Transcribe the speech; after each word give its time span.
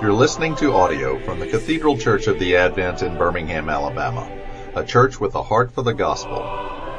You're 0.00 0.14
listening 0.14 0.56
to 0.56 0.72
audio 0.72 1.18
from 1.26 1.40
the 1.40 1.46
Cathedral 1.46 1.98
Church 1.98 2.26
of 2.26 2.38
the 2.38 2.56
Advent 2.56 3.02
in 3.02 3.18
Birmingham, 3.18 3.68
Alabama, 3.68 4.32
a 4.74 4.82
church 4.82 5.20
with 5.20 5.34
a 5.34 5.42
heart 5.42 5.74
for 5.74 5.82
the 5.82 5.92
gospel. 5.92 6.38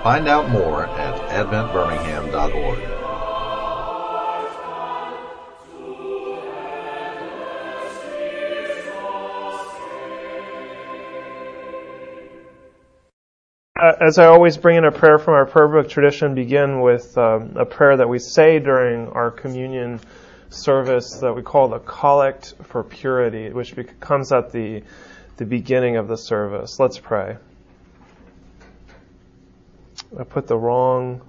Find 0.03 0.27
out 0.27 0.51
more 0.51 0.85
at 0.85 1.15
adventbirmingham.org. 1.31 2.79
Uh, 13.81 13.93
as 13.99 14.19
I 14.19 14.27
always 14.27 14.57
bring 14.57 14.77
in 14.77 14.85
a 14.85 14.91
prayer 14.91 15.17
from 15.17 15.33
our 15.33 15.47
prayer 15.47 15.67
book 15.67 15.89
tradition, 15.89 16.35
begin 16.35 16.81
with 16.81 17.17
um, 17.17 17.53
a 17.55 17.65
prayer 17.65 17.97
that 17.97 18.07
we 18.07 18.19
say 18.19 18.59
during 18.59 19.07
our 19.07 19.31
communion 19.31 19.99
service 20.51 21.19
that 21.21 21.33
we 21.33 21.41
call 21.41 21.69
the 21.69 21.79
Collect 21.79 22.53
for 22.63 22.83
Purity, 22.83 23.49
which 23.51 23.75
comes 23.99 24.31
at 24.31 24.51
the, 24.51 24.83
the 25.37 25.45
beginning 25.45 25.97
of 25.97 26.07
the 26.07 26.17
service. 26.17 26.79
Let's 26.79 26.99
pray. 26.99 27.37
I 30.19 30.23
put 30.23 30.47
the 30.47 30.57
wrong 30.57 31.21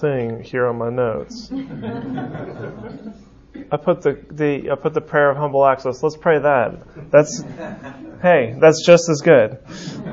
thing 0.00 0.42
here 0.42 0.66
on 0.66 0.78
my 0.78 0.88
notes. 0.88 1.50
I 3.70 3.76
put 3.76 4.02
the, 4.02 4.18
the 4.30 4.70
I 4.70 4.74
put 4.76 4.94
the 4.94 5.02
prayer 5.02 5.30
of 5.30 5.36
humble 5.36 5.66
access. 5.66 6.02
Let's 6.02 6.16
pray 6.16 6.38
that. 6.38 7.10
That's 7.10 7.42
hey, 8.22 8.56
that's 8.58 8.84
just 8.86 9.10
as 9.10 9.20
good. 9.20 9.58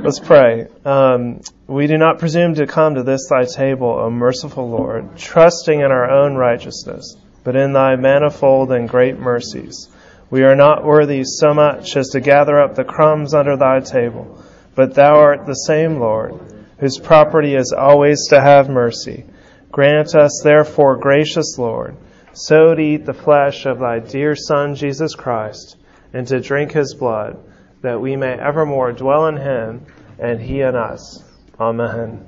Let's 0.04 0.20
pray. 0.20 0.68
Um, 0.84 1.42
we 1.68 1.88
do 1.88 1.98
not 1.98 2.20
presume 2.20 2.56
to 2.56 2.68
come 2.68 2.96
to 2.96 3.04
this 3.04 3.30
thy 3.30 3.46
table, 3.46 3.88
O 3.88 4.10
merciful 4.10 4.70
Lord, 4.70 5.16
trusting 5.18 5.80
in 5.80 5.86
our 5.86 6.10
own 6.10 6.36
righteousness 6.36 7.16
but 7.48 7.56
in 7.56 7.72
thy 7.72 7.96
manifold 7.96 8.74
and 8.74 8.90
great 8.90 9.18
mercies. 9.18 9.88
We 10.30 10.44
are 10.44 10.58
not 10.58 10.84
worthy 10.84 11.24
so 11.24 11.54
much 11.54 11.96
as 11.96 12.10
to 12.10 12.20
gather 12.20 12.60
up 12.60 12.76
the 12.76 12.84
crumbs 12.84 13.34
under 13.34 13.56
thy 13.56 13.80
table, 13.80 14.44
but 14.76 14.96
thou 14.96 15.16
art 15.16 15.46
the 15.46 15.54
same 15.54 15.98
Lord, 15.98 16.42
whose 16.80 17.00
property 17.00 17.56
is 17.56 17.72
always 17.72 18.28
to 18.28 18.42
have 18.42 18.68
mercy. 18.68 19.24
Grant 19.72 20.14
us, 20.14 20.42
therefore, 20.44 20.98
gracious 20.98 21.58
Lord, 21.58 21.96
so 22.34 22.76
to 22.76 22.82
eat 22.82 23.06
the 23.06 23.14
flesh 23.14 23.66
of 23.66 23.80
thy 23.80 24.00
dear 24.00 24.36
Son, 24.36 24.76
Jesus 24.76 25.16
Christ, 25.16 25.78
and 26.12 26.28
to 26.28 26.42
drink 26.42 26.74
his 26.74 26.96
blood, 26.96 27.38
that 27.82 28.02
we 28.02 28.18
may 28.18 28.34
evermore 28.34 28.92
dwell 28.92 29.28
in 29.28 29.38
him 29.38 29.86
and 30.20 30.42
he 30.42 30.60
in 30.60 30.76
us. 30.76 31.24
Amen. 31.58 32.28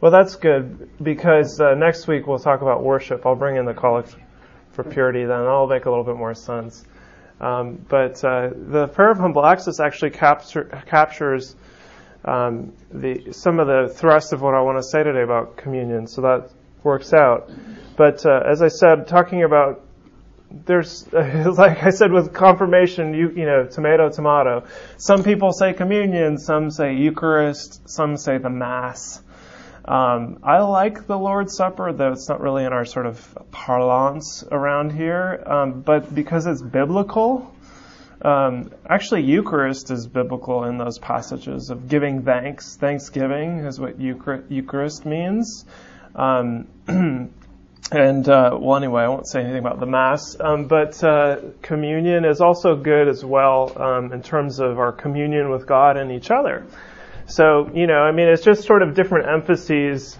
Well, 0.00 0.10
that's 0.10 0.34
good 0.34 0.90
because 1.00 1.60
uh, 1.60 1.74
next 1.74 2.08
week 2.08 2.26
we'll 2.26 2.40
talk 2.40 2.60
about 2.60 2.82
worship. 2.82 3.24
I'll 3.24 3.36
bring 3.36 3.54
in 3.54 3.64
the 3.64 3.72
collect 3.72 4.16
for 4.78 4.88
purity, 4.88 5.24
then 5.24 5.40
that'll 5.40 5.66
make 5.66 5.86
a 5.86 5.90
little 5.90 6.04
bit 6.04 6.14
more 6.14 6.34
sense. 6.34 6.84
Um, 7.40 7.84
but 7.88 8.22
uh, 8.24 8.50
the 8.54 8.86
prayer 8.86 9.10
of 9.10 9.18
humble 9.18 9.44
access 9.44 9.80
actually 9.80 10.10
capture, 10.10 10.64
captures 10.86 11.56
um, 12.24 12.72
the, 12.92 13.32
some 13.32 13.58
of 13.58 13.66
the 13.66 13.92
thrust 13.92 14.32
of 14.32 14.40
what 14.40 14.54
I 14.54 14.60
want 14.60 14.78
to 14.78 14.84
say 14.84 15.02
today 15.02 15.22
about 15.22 15.56
communion, 15.56 16.06
so 16.06 16.20
that 16.20 16.50
works 16.84 17.12
out. 17.12 17.50
But 17.96 18.24
uh, 18.24 18.42
as 18.48 18.62
I 18.62 18.68
said, 18.68 19.08
talking 19.08 19.42
about 19.42 19.84
there's 20.64 21.12
like 21.12 21.82
I 21.82 21.90
said 21.90 22.12
with 22.12 22.32
confirmation, 22.32 23.14
you 23.14 23.30
you 23.30 23.46
know, 23.46 23.66
tomato 23.66 24.10
tomato. 24.10 24.64
Some 24.96 25.24
people 25.24 25.52
say 25.52 25.72
communion, 25.72 26.38
some 26.38 26.70
say 26.70 26.94
Eucharist, 26.94 27.88
some 27.88 28.16
say 28.16 28.38
the 28.38 28.50
Mass. 28.50 29.22
Um, 29.88 30.40
I 30.42 30.58
like 30.58 31.06
the 31.06 31.18
Lord's 31.18 31.56
Supper, 31.56 31.94
though 31.94 32.12
it's 32.12 32.28
not 32.28 32.42
really 32.42 32.64
in 32.64 32.74
our 32.74 32.84
sort 32.84 33.06
of 33.06 33.38
parlance 33.50 34.44
around 34.52 34.92
here. 34.92 35.42
Um, 35.46 35.80
but 35.80 36.14
because 36.14 36.46
it's 36.46 36.60
biblical, 36.60 37.54
um, 38.20 38.70
actually, 38.86 39.22
Eucharist 39.22 39.90
is 39.90 40.06
biblical 40.06 40.64
in 40.64 40.76
those 40.76 40.98
passages 40.98 41.70
of 41.70 41.88
giving 41.88 42.22
thanks. 42.22 42.76
Thanksgiving 42.76 43.60
is 43.60 43.80
what 43.80 43.98
Eucharist 43.98 45.06
means. 45.06 45.64
Um, 46.14 46.66
and 46.86 48.28
uh, 48.28 48.58
well, 48.60 48.76
anyway, 48.76 49.04
I 49.04 49.08
won't 49.08 49.26
say 49.26 49.40
anything 49.40 49.60
about 49.60 49.80
the 49.80 49.86
Mass, 49.86 50.36
um, 50.38 50.66
but 50.66 51.02
uh, 51.02 51.38
communion 51.62 52.26
is 52.26 52.42
also 52.42 52.76
good 52.76 53.08
as 53.08 53.24
well 53.24 53.72
um, 53.80 54.12
in 54.12 54.22
terms 54.22 54.58
of 54.58 54.78
our 54.78 54.92
communion 54.92 55.48
with 55.48 55.66
God 55.66 55.96
and 55.96 56.12
each 56.12 56.30
other. 56.30 56.66
So, 57.28 57.70
you 57.74 57.86
know, 57.86 57.98
I 57.98 58.12
mean, 58.12 58.28
it's 58.28 58.42
just 58.42 58.64
sort 58.64 58.82
of 58.82 58.94
different 58.94 59.28
emphases 59.28 60.18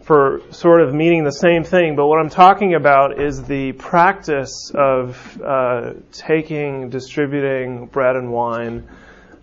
for 0.00 0.40
sort 0.50 0.80
of 0.80 0.94
meaning 0.94 1.22
the 1.22 1.30
same 1.30 1.62
thing, 1.62 1.94
but 1.94 2.06
what 2.06 2.18
I'm 2.18 2.30
talking 2.30 2.74
about 2.74 3.20
is 3.20 3.42
the 3.42 3.72
practice 3.72 4.72
of 4.74 5.40
uh, 5.42 5.92
taking, 6.10 6.88
distributing 6.88 7.84
bread 7.86 8.16
and 8.16 8.32
wine 8.32 8.88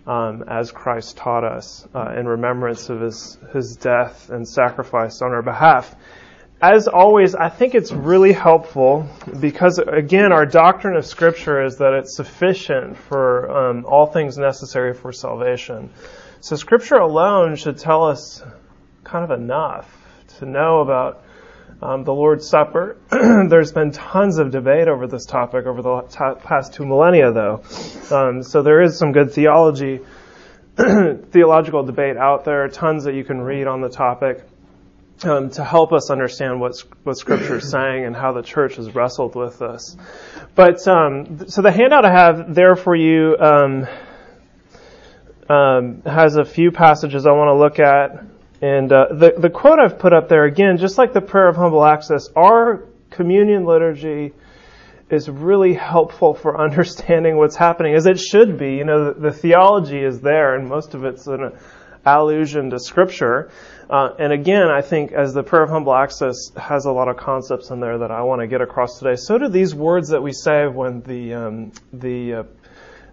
um, 0.08 0.42
as 0.48 0.72
Christ 0.72 1.16
taught 1.16 1.44
us 1.44 1.86
uh, 1.94 2.14
in 2.18 2.26
remembrance 2.26 2.88
of 2.88 3.00
his, 3.00 3.38
his 3.52 3.76
death 3.76 4.28
and 4.30 4.46
sacrifice 4.46 5.22
on 5.22 5.30
our 5.30 5.42
behalf. 5.42 5.94
As 6.60 6.88
always, 6.88 7.36
I 7.36 7.48
think 7.48 7.76
it's 7.76 7.92
really 7.92 8.32
helpful 8.32 9.08
because, 9.40 9.78
again, 9.78 10.32
our 10.32 10.46
doctrine 10.46 10.96
of 10.96 11.06
Scripture 11.06 11.62
is 11.62 11.76
that 11.76 11.92
it's 11.92 12.16
sufficient 12.16 12.96
for 12.96 13.50
um, 13.50 13.84
all 13.86 14.06
things 14.06 14.36
necessary 14.36 14.94
for 14.94 15.12
salvation. 15.12 15.90
So 16.46 16.54
Scripture 16.54 16.94
alone 16.94 17.56
should 17.56 17.76
tell 17.76 18.04
us 18.04 18.40
kind 19.02 19.24
of 19.24 19.36
enough 19.36 19.92
to 20.38 20.46
know 20.46 20.78
about 20.78 21.24
um, 21.82 22.04
the 22.04 22.14
Lord's 22.14 22.48
Supper. 22.48 22.98
There's 23.10 23.72
been 23.72 23.90
tons 23.90 24.38
of 24.38 24.52
debate 24.52 24.86
over 24.86 25.08
this 25.08 25.26
topic 25.26 25.66
over 25.66 25.82
the 25.82 26.36
past 26.44 26.72
two 26.72 26.86
millennia, 26.86 27.32
though. 27.32 27.64
Um, 28.12 28.44
so 28.44 28.62
there 28.62 28.80
is 28.80 28.96
some 28.96 29.10
good 29.10 29.32
theology, 29.32 29.98
theological 30.76 31.82
debate 31.82 32.16
out 32.16 32.44
there, 32.44 32.68
tons 32.68 33.02
that 33.06 33.16
you 33.16 33.24
can 33.24 33.40
read 33.40 33.66
on 33.66 33.80
the 33.80 33.88
topic. 33.88 34.44
Um, 35.24 35.50
to 35.52 35.64
help 35.64 35.92
us 35.94 36.10
understand 36.10 36.60
what 36.60 36.76
what 37.02 37.16
Scripture 37.16 37.56
is 37.56 37.70
saying 37.70 38.04
and 38.04 38.14
how 38.14 38.34
the 38.34 38.42
church 38.42 38.76
has 38.76 38.94
wrestled 38.94 39.34
with 39.34 39.58
this. 39.58 39.96
But 40.54 40.86
um, 40.86 41.48
so 41.48 41.62
the 41.62 41.72
handout 41.72 42.04
I 42.04 42.12
have 42.12 42.54
there 42.54 42.76
for 42.76 42.94
you 42.94 43.34
um, 43.40 43.88
um, 45.48 46.02
has 46.02 46.36
a 46.36 46.44
few 46.44 46.70
passages 46.70 47.26
I 47.26 47.32
want 47.32 47.48
to 47.48 47.54
look 47.54 47.78
at. 47.78 48.24
And 48.62 48.90
uh, 48.92 49.08
the, 49.10 49.34
the 49.38 49.50
quote 49.50 49.78
I've 49.78 49.98
put 49.98 50.12
up 50.12 50.28
there, 50.28 50.44
again, 50.44 50.78
just 50.78 50.98
like 50.98 51.12
the 51.12 51.20
prayer 51.20 51.48
of 51.48 51.56
humble 51.56 51.84
access, 51.84 52.28
our 52.34 52.84
communion 53.10 53.64
liturgy 53.64 54.32
is 55.10 55.28
really 55.28 55.74
helpful 55.74 56.34
for 56.34 56.60
understanding 56.64 57.36
what's 57.36 57.56
happening, 57.56 57.94
as 57.94 58.06
it 58.06 58.18
should 58.18 58.58
be. 58.58 58.76
You 58.76 58.84
know, 58.84 59.12
the, 59.12 59.20
the 59.20 59.32
theology 59.32 60.02
is 60.02 60.20
there, 60.20 60.54
and 60.54 60.68
most 60.68 60.94
of 60.94 61.04
it's 61.04 61.26
an 61.26 61.52
allusion 62.04 62.70
to 62.70 62.78
Scripture. 62.78 63.50
Uh, 63.90 64.10
and 64.18 64.32
again, 64.32 64.68
I 64.68 64.80
think 64.80 65.12
as 65.12 65.32
the 65.32 65.42
prayer 65.42 65.62
of 65.62 65.70
humble 65.70 65.94
access 65.94 66.36
has 66.56 66.86
a 66.86 66.92
lot 66.92 67.08
of 67.08 67.16
concepts 67.16 67.70
in 67.70 67.78
there 67.80 67.98
that 67.98 68.10
I 68.10 68.22
want 68.22 68.40
to 68.40 68.46
get 68.46 68.60
across 68.60 68.98
today, 68.98 69.16
so 69.16 69.38
do 69.38 69.48
these 69.48 69.74
words 69.74 70.08
that 70.08 70.22
we 70.22 70.32
say 70.32 70.66
when 70.66 71.02
the 71.02 71.34
um, 71.34 71.72
the 71.92 72.34
uh, 72.34 72.42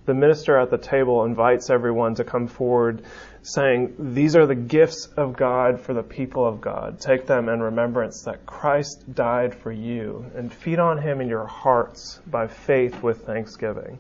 the 0.06 0.14
minister 0.14 0.58
at 0.58 0.70
the 0.70 0.78
table 0.78 1.24
invites 1.24 1.70
everyone 1.70 2.16
to 2.16 2.24
come 2.24 2.48
forward 2.48 3.04
saying, 3.42 3.96
These 4.14 4.36
are 4.36 4.46
the 4.46 4.56
gifts 4.56 5.08
of 5.18 5.36
God 5.36 5.80
for 5.80 5.94
the 5.94 6.04
people 6.04 6.46
of 6.46 6.62
God. 6.62 7.00
Take 7.00 7.28
them 7.28 7.50
in 7.50 7.62
remembrance 7.62 8.24
that 8.24 8.46
Christ 8.46 9.14
died 9.14 9.54
for 9.54 9.72
you 9.72 10.26
and 10.36 10.52
feed 10.52 10.80
on 10.80 10.98
him 10.98 11.22
in 11.22 11.30
your 11.30 11.46
hearts 11.46 12.20
by 12.28 12.48
faith 12.48 13.02
with 13.04 13.26
thanksgiving. 13.26 14.00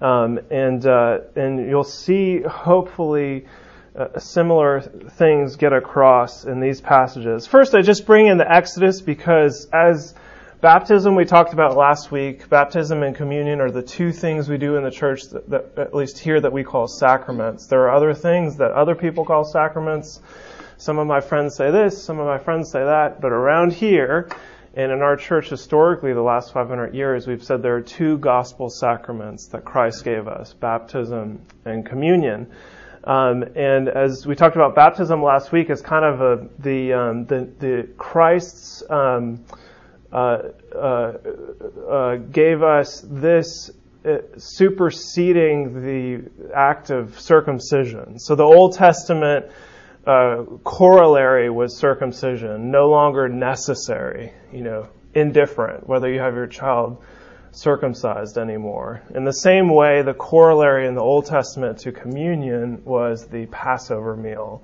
Um, 0.00 0.40
and, 0.50 0.84
uh, 0.86 1.20
and 1.34 1.68
you'll 1.68 1.84
see, 1.84 2.42
hopefully, 2.42 3.46
uh, 3.96 4.18
similar 4.18 4.82
things 4.82 5.56
get 5.56 5.72
across 5.72 6.44
in 6.44 6.60
these 6.60 6.82
passages. 6.82 7.46
First, 7.46 7.74
I 7.74 7.80
just 7.80 8.04
bring 8.04 8.26
in 8.26 8.36
the 8.36 8.50
Exodus 8.50 9.00
because 9.00 9.68
as 9.72 10.14
Baptism 10.66 11.14
we 11.14 11.24
talked 11.24 11.52
about 11.52 11.76
last 11.76 12.10
week. 12.10 12.48
Baptism 12.48 13.04
and 13.04 13.14
communion 13.14 13.60
are 13.60 13.70
the 13.70 13.84
two 13.84 14.10
things 14.10 14.48
we 14.48 14.58
do 14.58 14.74
in 14.74 14.82
the 14.82 14.90
church 14.90 15.22
that, 15.30 15.48
that, 15.48 15.78
at 15.78 15.94
least 15.94 16.18
here 16.18 16.40
that 16.40 16.52
we 16.52 16.64
call 16.64 16.88
sacraments. 16.88 17.68
There 17.68 17.82
are 17.82 17.94
other 17.94 18.12
things 18.12 18.56
that 18.56 18.72
other 18.72 18.96
people 18.96 19.24
call 19.24 19.44
sacraments. 19.44 20.20
Some 20.76 20.98
of 20.98 21.06
my 21.06 21.20
friends 21.20 21.54
say 21.54 21.70
this, 21.70 22.02
some 22.02 22.18
of 22.18 22.26
my 22.26 22.38
friends 22.38 22.72
say 22.72 22.80
that, 22.80 23.20
but 23.20 23.30
around 23.30 23.74
here 23.74 24.28
and 24.74 24.90
in 24.90 25.02
our 25.02 25.14
church 25.16 25.50
historically 25.50 26.12
the 26.12 26.20
last 26.20 26.52
500 26.52 26.92
years 26.96 27.28
we've 27.28 27.44
said 27.44 27.62
there 27.62 27.76
are 27.76 27.80
two 27.80 28.18
gospel 28.18 28.68
sacraments 28.68 29.46
that 29.46 29.64
Christ 29.64 30.02
gave 30.02 30.26
us, 30.26 30.52
baptism 30.52 31.42
and 31.64 31.86
communion. 31.86 32.50
Um, 33.04 33.44
and 33.54 33.88
as 33.88 34.26
we 34.26 34.34
talked 34.34 34.56
about 34.56 34.74
baptism 34.74 35.22
last 35.22 35.52
week 35.52 35.70
as 35.70 35.80
kind 35.80 36.04
of 36.04 36.20
a, 36.20 36.48
the, 36.58 36.92
um, 36.92 37.24
the, 37.26 37.48
the 37.60 37.88
Christ's 37.96 38.82
um, 38.90 39.44
gave 42.32 42.62
us 42.62 43.04
this 43.04 43.70
superseding 44.36 45.82
the 45.82 46.30
act 46.54 46.90
of 46.90 47.18
circumcision. 47.18 48.18
So 48.18 48.34
the 48.34 48.44
Old 48.44 48.74
Testament 48.74 49.46
uh, 50.06 50.44
corollary 50.62 51.50
was 51.50 51.76
circumcision, 51.76 52.70
no 52.70 52.88
longer 52.88 53.28
necessary, 53.28 54.32
you 54.52 54.62
know, 54.62 54.88
indifferent, 55.14 55.88
whether 55.88 56.08
you 56.08 56.20
have 56.20 56.34
your 56.34 56.46
child 56.46 57.02
circumcised 57.50 58.38
anymore. 58.38 59.02
In 59.14 59.24
the 59.24 59.32
same 59.32 59.68
way, 59.68 60.02
the 60.02 60.14
corollary 60.14 60.86
in 60.86 60.94
the 60.94 61.00
Old 61.02 61.26
Testament 61.26 61.78
to 61.80 61.90
communion 61.90 62.84
was 62.84 63.26
the 63.26 63.46
Passover 63.46 64.14
meal, 64.16 64.62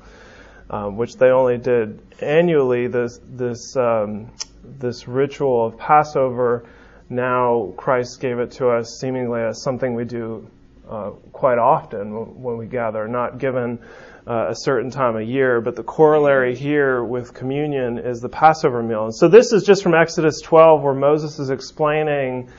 um, 0.71 0.97
which 0.97 1.17
they 1.17 1.31
only 1.31 1.59
did 1.59 2.01
annually. 2.21 2.87
This 2.87 3.19
this 3.25 3.77
um, 3.77 4.31
this 4.65 5.09
ritual 5.09 5.67
of 5.67 5.79
Passover. 5.79 6.65
Now 7.09 7.73
Christ 7.77 8.21
gave 8.21 8.39
it 8.39 8.53
to 8.53 8.69
us 8.69 8.99
seemingly 9.01 9.43
as 9.43 9.63
something 9.63 9.95
we 9.95 10.05
do 10.05 10.49
uh, 10.89 11.11
quite 11.33 11.59
often 11.59 12.43
when 12.43 12.57
we 12.59 12.67
gather, 12.67 13.09
not 13.09 13.39
given 13.39 13.79
uh, 14.27 14.49
a 14.51 14.55
certain 14.55 14.91
time 14.91 15.17
of 15.17 15.23
year, 15.23 15.61
but 15.61 15.77
the 15.77 15.83
corollary 15.83 16.55
here 16.55 17.03
with 17.03 17.35
communion 17.35 17.99
is 17.99 18.21
the 18.21 18.29
Passover 18.29 18.83
meal. 18.83 19.05
And 19.05 19.15
so 19.15 19.29
this 19.29 19.53
is 19.53 19.65
just 19.65 19.83
from 19.83 19.95
Exodus 19.95 20.41
12 20.43 20.83
where 20.83 20.95
Moses 20.95 21.39
is 21.39 21.51
explaining 21.51 22.51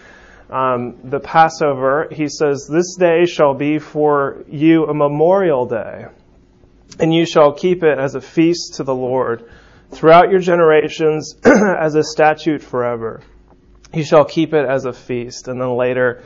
um, 0.50 0.98
the 1.04 1.20
Passover. 1.20 2.08
He 2.12 2.28
says, 2.28 2.68
This 2.68 2.96
day 2.96 3.26
shall 3.26 3.54
be 3.54 3.80
for 3.80 4.44
you 4.50 4.86
a 4.86 4.94
memorial 4.94 5.66
day, 5.66 6.06
and 7.00 7.14
you 7.14 7.26
shall 7.26 7.54
keep 7.54 7.84
it 7.84 7.98
as 7.98 8.16
a 8.16 8.22
feast 8.22 8.76
to 8.76 8.84
the 8.84 8.96
Lord 8.96 9.50
throughout 9.92 10.30
your 10.32 10.40
generations 10.40 11.36
as 11.44 11.96
a 11.96 12.04
statute 12.04 12.62
forever. 12.62 13.22
You 13.94 14.04
shall 14.04 14.26
keep 14.26 14.54
it 14.54 14.66
as 14.68 14.86
a 14.86 14.94
feast. 14.94 15.48
And 15.48 15.62
then 15.62 15.76
later, 15.76 16.24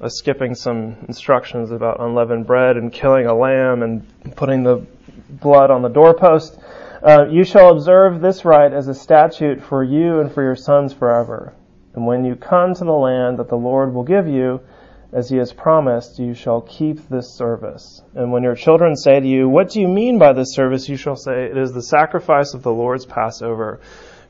uh, 0.00 0.08
skipping 0.08 0.54
some 0.54 0.96
instructions 1.08 1.70
about 1.70 2.00
unleavened 2.00 2.46
bread 2.46 2.76
and 2.76 2.92
killing 2.92 3.26
a 3.26 3.34
lamb 3.34 3.82
and 3.82 4.06
putting 4.36 4.62
the 4.62 4.86
blood 5.28 5.70
on 5.70 5.82
the 5.82 5.88
doorpost. 5.88 6.58
Uh, 7.02 7.26
you 7.30 7.44
shall 7.44 7.70
observe 7.70 8.20
this 8.20 8.44
rite 8.44 8.72
as 8.72 8.88
a 8.88 8.94
statute 8.94 9.62
for 9.62 9.82
you 9.82 10.20
and 10.20 10.32
for 10.32 10.42
your 10.42 10.56
sons 10.56 10.92
forever. 10.92 11.52
And 11.94 12.06
when 12.06 12.24
you 12.24 12.36
come 12.36 12.74
to 12.74 12.84
the 12.84 12.92
land 12.92 13.38
that 13.38 13.48
the 13.48 13.56
Lord 13.56 13.94
will 13.94 14.04
give 14.04 14.28
you, 14.28 14.60
as 15.12 15.30
he 15.30 15.38
has 15.38 15.52
promised, 15.52 16.18
you 16.18 16.34
shall 16.34 16.60
keep 16.60 17.08
this 17.08 17.34
service. 17.34 18.02
And 18.14 18.30
when 18.30 18.42
your 18.42 18.54
children 18.54 18.94
say 18.94 19.18
to 19.18 19.26
you, 19.26 19.48
What 19.48 19.70
do 19.70 19.80
you 19.80 19.88
mean 19.88 20.18
by 20.18 20.34
this 20.34 20.54
service? 20.54 20.88
you 20.88 20.96
shall 20.96 21.16
say, 21.16 21.44
It 21.44 21.56
is 21.56 21.72
the 21.72 21.82
sacrifice 21.82 22.52
of 22.52 22.62
the 22.62 22.72
Lord's 22.72 23.06
Passover. 23.06 23.80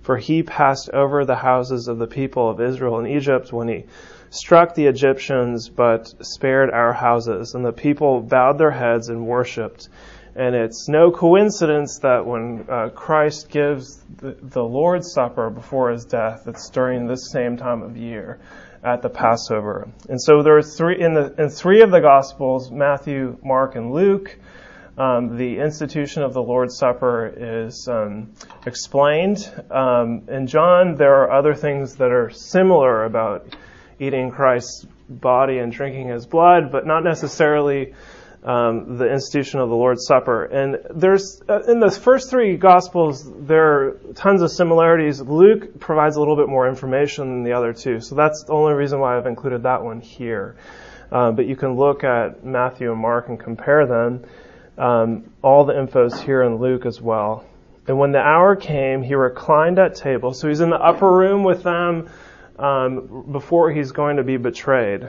For 0.03 0.17
he 0.17 0.43
passed 0.43 0.91
over 0.91 1.25
the 1.25 1.37
houses 1.37 1.89
of 1.89 1.99
the 1.99 2.07
people 2.07 2.49
of 2.49 2.61
Israel 2.61 3.01
in 3.01 3.09
Egypt 3.09 3.53
when 3.53 3.69
he 3.69 3.85
struck 4.31 4.75
the 4.75 4.87
Egyptians 4.87 5.69
but 5.69 6.13
spared 6.25 6.71
our 6.71 6.93
houses. 6.93 7.55
And 7.55 7.65
the 7.65 7.73
people 7.73 8.21
bowed 8.21 8.59
their 8.59 8.71
heads 8.71 9.09
and 9.09 9.27
worshiped. 9.27 9.89
And 10.37 10.55
it's 10.55 10.89
no 10.89 11.11
coincidence 11.11 11.99
that 12.03 12.25
when 12.25 12.67
uh, 12.69 12.91
Christ 12.91 13.51
gives 13.51 14.01
the, 14.19 14.37
the, 14.41 14.63
Lord's 14.63 15.13
Supper 15.13 15.51
before 15.51 15.91
his 15.91 16.05
death, 16.05 16.47
it's 16.47 16.71
during 16.71 17.09
this 17.09 17.33
same 17.33 17.57
time 17.57 17.83
of 17.83 17.97
year 17.97 18.39
at 18.83 19.03
the 19.03 19.09
Passover. 19.09 19.89
And 20.09 20.21
so 20.21 20.43
there 20.43 20.57
are 20.57 20.63
three 20.63 21.01
in 21.01 21.15
the 21.15 21.35
in 21.39 21.51
three 21.51 21.83
of 21.83 21.91
the 21.91 22.01
Gospels, 22.01 22.71
Matthew, 22.71 23.37
Mark, 23.43 23.77
and 23.77 23.93
Luke. 23.93 24.37
Um, 24.97 25.37
the 25.37 25.59
institution 25.61 26.25
of 26.25 26.35
the 26.35 26.43
Lord's 26.43 26.77
Supper 26.77 27.33
is 27.65 27.87
um, 27.87 28.33
explained. 28.67 29.49
Um, 29.71 30.23
in 30.29 30.49
John, 30.49 30.97
there 30.97 31.23
are 31.23 31.31
other 31.31 31.55
things 31.55 31.97
that 31.97 32.11
are 32.11 32.31
similar 32.31 33.05
about 33.05 33.55
eating 34.01 34.33
Christ's 34.33 34.87
body 35.09 35.59
and 35.59 35.71
drinking 35.71 36.09
his 36.09 36.27
blood, 36.27 36.73
but 36.73 36.85
not 36.85 37.05
necessarily 37.05 37.95
um, 38.45 38.99
the 38.99 39.11
institution 39.11 39.61
of 39.61 39.69
the 39.69 39.75
Lord's 39.75 40.07
Supper. 40.07 40.45
And 40.45 40.79
there's 40.91 41.43
uh, 41.49 41.63
in 41.69 41.81
the 41.81 41.91
first 41.91 42.31
three 42.31 42.57
Gospels 42.57 43.31
there 43.47 43.65
are 43.65 43.91
tons 44.15 44.43
of 44.43 44.51
similarities. 44.51 45.21
Luke 45.21 45.81
provides 45.81 46.17
a 46.17 46.21
little 46.21 46.37
bit 46.37 46.49
more 46.49 46.69
information 46.69 47.29
than 47.29 47.43
the 47.45 47.53
other 47.53 47.73
two, 47.73 48.01
so 48.01 48.15
that's 48.15 48.45
the 48.45 48.53
only 48.53 48.75
reason 48.75 49.01
why 49.01 49.17
I've 49.17 49.27
included 49.27 49.65
that 49.65 49.83
one 49.83 50.01
here. 50.01 50.57
Uh, 51.11 51.33
but 51.33 51.47
you 51.47 51.57
can 51.57 51.75
look 51.75 52.05
at 52.05 52.45
Matthew 52.45 52.93
and 52.93 53.01
Mark 53.01 53.29
and 53.29 53.41
compare 53.41 53.87
them. 53.87 54.25
Um, 54.77 55.33
all 55.43 55.65
the 55.65 55.77
info's 55.77 56.21
here 56.21 56.43
in 56.43 56.59
Luke 56.59 56.87
as 56.87 57.01
well. 57.01 57.45
And 57.89 57.99
when 57.99 58.13
the 58.13 58.21
hour 58.21 58.55
came, 58.55 59.03
he 59.03 59.15
reclined 59.15 59.79
at 59.79 59.95
table. 59.95 60.35
So 60.35 60.49
he's 60.49 60.61
in 60.61 60.69
the 60.69 60.77
upper 60.77 61.11
room 61.11 61.43
with 61.43 61.63
them 61.63 62.11
um, 62.59 63.27
before 63.33 63.73
he's 63.73 63.93
going 63.93 64.19
to 64.19 64.23
be 64.23 64.37
betrayed. 64.37 65.09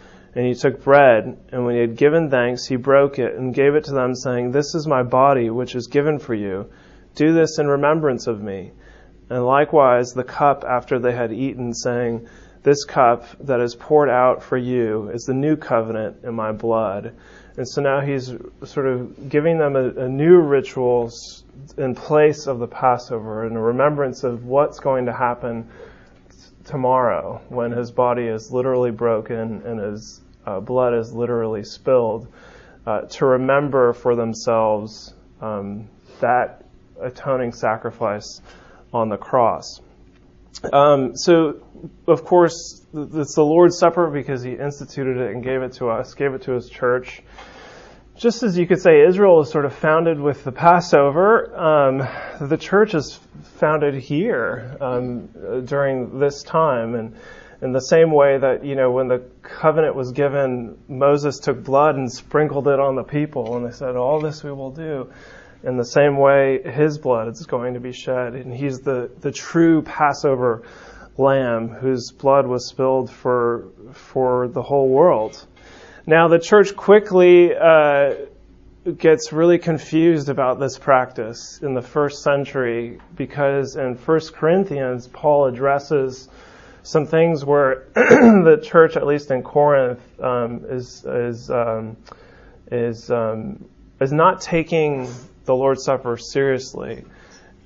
And 0.33 0.45
he 0.45 0.53
took 0.53 0.83
bread, 0.83 1.37
and 1.51 1.65
when 1.65 1.75
he 1.75 1.81
had 1.81 1.97
given 1.97 2.29
thanks, 2.29 2.65
he 2.65 2.77
broke 2.77 3.19
it 3.19 3.35
and 3.35 3.53
gave 3.53 3.75
it 3.75 3.83
to 3.85 3.91
them, 3.91 4.15
saying, 4.15 4.51
This 4.51 4.75
is 4.75 4.87
my 4.87 5.03
body, 5.03 5.49
which 5.49 5.75
is 5.75 5.87
given 5.87 6.19
for 6.19 6.33
you. 6.33 6.67
Do 7.15 7.33
this 7.33 7.59
in 7.59 7.67
remembrance 7.67 8.27
of 8.27 8.41
me. 8.41 8.71
And 9.29 9.45
likewise 9.45 10.13
the 10.13 10.23
cup 10.23 10.63
after 10.63 10.99
they 10.99 11.11
had 11.11 11.33
eaten, 11.33 11.73
saying, 11.73 12.27
This 12.63 12.85
cup 12.85 13.25
that 13.41 13.59
is 13.59 13.75
poured 13.75 14.09
out 14.09 14.41
for 14.41 14.57
you 14.57 15.09
is 15.09 15.25
the 15.25 15.33
new 15.33 15.57
covenant 15.57 16.23
in 16.23 16.33
my 16.33 16.53
blood. 16.53 17.13
And 17.57 17.67
so 17.67 17.81
now 17.81 17.99
he's 17.99 18.33
sort 18.63 18.87
of 18.87 19.29
giving 19.29 19.57
them 19.57 19.75
a, 19.75 19.89
a 19.89 20.07
new 20.07 20.39
ritual 20.39 21.11
in 21.77 21.93
place 21.93 22.47
of 22.47 22.59
the 22.59 22.67
Passover 22.67 23.45
and 23.45 23.57
a 23.57 23.59
remembrance 23.59 24.23
of 24.23 24.45
what's 24.45 24.79
going 24.79 25.07
to 25.07 25.13
happen 25.13 25.69
tomorrow 26.63 27.41
when 27.49 27.71
his 27.71 27.91
body 27.91 28.27
is 28.27 28.51
literally 28.51 28.91
broken 28.91 29.61
and 29.65 29.79
his 29.79 30.20
uh, 30.45 30.59
blood 30.59 30.93
is 30.93 31.13
literally 31.13 31.63
spilled, 31.63 32.27
uh, 32.85 33.01
to 33.01 33.25
remember 33.25 33.93
for 33.93 34.15
themselves 34.15 35.13
um, 35.41 35.87
that 36.19 36.65
atoning 36.99 37.53
sacrifice 37.53 38.41
on 38.93 39.09
the 39.09 39.17
cross. 39.17 39.79
Um, 40.71 41.15
so, 41.15 41.61
of 42.07 42.23
course, 42.25 42.85
it's 42.93 43.35
the 43.35 43.43
Lord's 43.43 43.77
Supper 43.77 44.09
because 44.09 44.43
He 44.43 44.51
instituted 44.51 45.17
it 45.17 45.31
and 45.31 45.43
gave 45.43 45.61
it 45.61 45.73
to 45.73 45.89
us, 45.89 46.13
gave 46.13 46.33
it 46.33 46.43
to 46.43 46.51
His 46.51 46.69
church 46.69 47.21
just 48.21 48.43
as 48.43 48.55
you 48.55 48.67
could 48.67 48.79
say 48.79 49.03
Israel 49.03 49.41
is 49.41 49.49
sort 49.49 49.65
of 49.65 49.73
founded 49.73 50.19
with 50.19 50.43
the 50.43 50.51
Passover, 50.51 51.57
um, 51.57 52.07
the 52.47 52.55
church 52.55 52.93
is 52.93 53.19
founded 53.55 53.95
here 53.95 54.77
um, 54.79 55.27
during 55.65 56.19
this 56.19 56.43
time, 56.43 56.93
and 56.93 57.15
in 57.61 57.71
the 57.71 57.81
same 57.81 58.11
way 58.11 58.37
that 58.37 58.65
you 58.65 58.75
know 58.75 58.91
when 58.91 59.07
the 59.07 59.21
covenant 59.43 59.95
was 59.95 60.11
given, 60.11 60.77
Moses 60.87 61.39
took 61.39 61.63
blood 61.63 61.95
and 61.95 62.11
sprinkled 62.11 62.67
it 62.67 62.79
on 62.79 62.95
the 62.95 63.03
people, 63.03 63.55
and 63.55 63.65
they 63.65 63.71
said, 63.71 63.95
"All 63.95 64.19
this 64.19 64.43
we 64.43 64.51
will 64.51 64.71
do." 64.71 65.09
In 65.63 65.77
the 65.77 65.85
same 65.85 66.17
way, 66.17 66.61
His 66.63 66.97
blood 66.97 67.27
is 67.27 67.45
going 67.45 67.75
to 67.75 67.79
be 67.79 67.91
shed, 67.91 68.33
and 68.33 68.53
He's 68.53 68.79
the 68.79 69.11
the 69.21 69.31
true 69.31 69.83
Passover 69.83 70.63
lamb 71.17 71.69
whose 71.69 72.11
blood 72.11 72.47
was 72.47 72.67
spilled 72.67 73.11
for 73.11 73.67
for 73.93 74.47
the 74.47 74.61
whole 74.61 74.89
world. 74.89 75.45
Now, 76.07 76.27
the 76.27 76.39
church 76.39 76.75
quickly 76.75 77.55
uh, 77.55 78.15
gets 78.97 79.31
really 79.31 79.59
confused 79.59 80.29
about 80.29 80.59
this 80.59 80.79
practice 80.79 81.59
in 81.61 81.75
the 81.75 81.81
first 81.83 82.23
century 82.23 82.99
because 83.15 83.75
in 83.75 83.95
1 83.95 84.19
Corinthians, 84.33 85.07
Paul 85.07 85.45
addresses 85.45 86.27
some 86.83 87.05
things 87.05 87.45
where 87.45 87.87
the 87.93 88.59
church, 88.63 88.95
at 88.95 89.05
least 89.05 89.31
in 89.31 89.43
Corinth, 89.43 90.01
um, 90.19 90.65
is 90.67 91.05
is 91.05 91.49
um, 91.49 91.97
is 92.71 93.09
um, 93.11 93.65
is 93.99 94.11
not 94.11 94.41
taking 94.41 95.07
the 95.45 95.55
Lord's 95.55 95.83
Supper 95.83 96.17
seriously, 96.17 97.05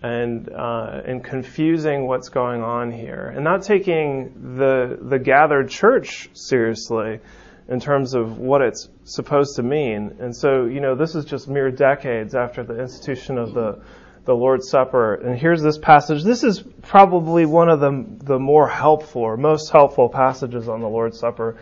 and 0.03 0.49
uh, 0.49 1.01
and 1.05 1.23
confusing 1.23 2.07
what's 2.07 2.29
going 2.29 2.61
on 2.61 2.91
here, 2.91 3.31
and 3.33 3.43
not 3.43 3.63
taking 3.63 4.57
the 4.57 4.97
the 5.01 5.19
gathered 5.19 5.69
church 5.69 6.29
seriously 6.33 7.19
in 7.67 7.79
terms 7.79 8.13
of 8.13 8.37
what 8.37 8.61
it's 8.61 8.89
supposed 9.05 9.55
to 9.55 9.63
mean. 9.63 10.17
And 10.19 10.35
so, 10.35 10.65
you 10.65 10.81
know, 10.81 10.95
this 10.95 11.15
is 11.15 11.25
just 11.25 11.47
mere 11.47 11.71
decades 11.71 12.35
after 12.35 12.63
the 12.63 12.79
institution 12.79 13.39
of 13.39 13.53
the 13.53 13.81
the 14.25 14.35
Lord's 14.35 14.69
Supper. 14.69 15.15
And 15.15 15.37
here's 15.37 15.61
this 15.61 15.77
passage. 15.77 16.23
This 16.23 16.43
is 16.43 16.63
probably 16.81 17.45
one 17.45 17.69
of 17.69 17.79
the 17.79 18.05
the 18.23 18.39
more 18.39 18.67
helpful 18.67 19.21
or 19.21 19.37
most 19.37 19.71
helpful 19.71 20.09
passages 20.09 20.67
on 20.67 20.81
the 20.81 20.89
Lord's 20.89 21.19
Supper 21.19 21.57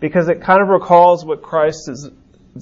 because 0.00 0.28
it 0.28 0.40
kind 0.40 0.62
of 0.62 0.68
recalls 0.68 1.24
what 1.24 1.42
Christ 1.42 1.88
is 1.88 2.10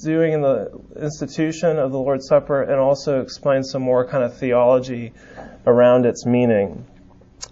doing 0.03 0.33
in 0.33 0.41
the 0.41 0.81
institution 1.01 1.79
of 1.79 1.93
the 1.93 1.99
Lord's 1.99 2.27
Supper 2.27 2.63
and 2.63 2.81
also 2.81 3.21
explains 3.21 3.71
some 3.71 3.83
more 3.83 4.07
kind 4.07 4.25
of 4.25 4.37
theology 4.39 5.13
around 5.67 6.07
its 6.07 6.25
meaning. 6.25 6.87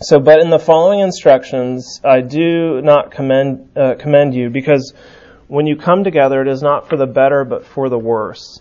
so, 0.00 0.18
but 0.18 0.40
in 0.40 0.48
the 0.48 0.58
following 0.58 1.00
instructions, 1.00 2.00
I 2.02 2.22
do 2.22 2.80
not 2.80 3.10
commend, 3.10 3.76
uh, 3.76 3.94
commend 3.98 4.34
you 4.34 4.48
because 4.48 4.94
when 5.48 5.66
you 5.66 5.76
come 5.76 6.04
together, 6.04 6.40
it 6.40 6.48
is 6.48 6.62
not 6.62 6.88
for 6.88 6.96
the 6.96 7.06
better, 7.06 7.44
but 7.44 7.66
for 7.66 7.88
the 7.88 7.98
worse. 7.98 8.60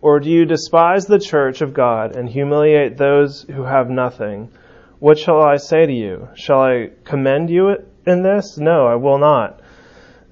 Or 0.00 0.20
do 0.20 0.30
you 0.30 0.44
despise 0.44 1.06
the 1.06 1.18
church 1.18 1.60
of 1.60 1.74
God 1.74 2.14
and 2.14 2.28
humiliate 2.28 2.96
those 2.96 3.42
who 3.42 3.64
have 3.64 3.90
nothing? 3.90 4.50
What 5.00 5.18
shall 5.18 5.42
I 5.42 5.56
say 5.56 5.86
to 5.86 5.92
you? 5.92 6.28
Shall 6.34 6.60
I 6.60 6.90
commend 7.04 7.50
you 7.50 7.76
in 8.06 8.22
this? 8.22 8.58
No, 8.58 8.86
I 8.86 8.94
will 8.94 9.18
not. 9.18 9.60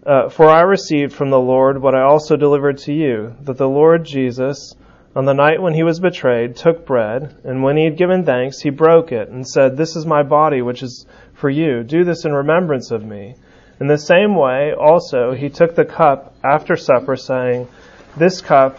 Uh, 0.05 0.29
for 0.29 0.49
I 0.49 0.61
received 0.61 1.13
from 1.13 1.31
the 1.31 1.41
Lord 1.41 1.83
what 1.83 1.97
I 1.97 2.03
also 2.03 2.37
delivered 2.37 2.79
to 2.79 2.93
you, 2.93 3.35
that 3.43 3.59
the 3.59 3.69
Lord 3.69 4.05
Jesus, 4.05 4.73
on 5.17 5.25
the 5.25 5.35
night 5.35 5.61
when 5.61 5.75
he 5.75 5.83
was 5.83 5.99
betrayed, 5.99 6.55
took 6.55 6.87
bread, 6.87 7.35
and 7.43 7.65
when 7.65 7.77
he 7.77 7.85
had 7.85 7.97
given 7.97 8.25
thanks, 8.25 8.61
he 8.61 8.71
broke 8.71 9.11
it, 9.11 9.29
and 9.29 9.47
said, 9.47 9.77
This 9.77 9.97
is 9.97 10.07
my 10.07 10.23
body, 10.23 10.63
which 10.63 10.85
is 10.85 11.07
for 11.35 11.51
you. 11.51 11.83
Do 11.83 12.05
this 12.05 12.25
in 12.25 12.33
remembrance 12.33 12.93
of 12.93 13.05
me. 13.05 13.35
In 13.81 13.89
the 13.89 13.99
same 13.99 14.37
way, 14.37 14.73
also, 14.73 15.33
he 15.33 15.49
took 15.49 15.75
the 15.75 15.85
cup 15.85 16.37
after 16.45 16.77
supper, 16.77 17.17
saying, 17.17 17.67
This 18.17 18.41
cup 18.41 18.79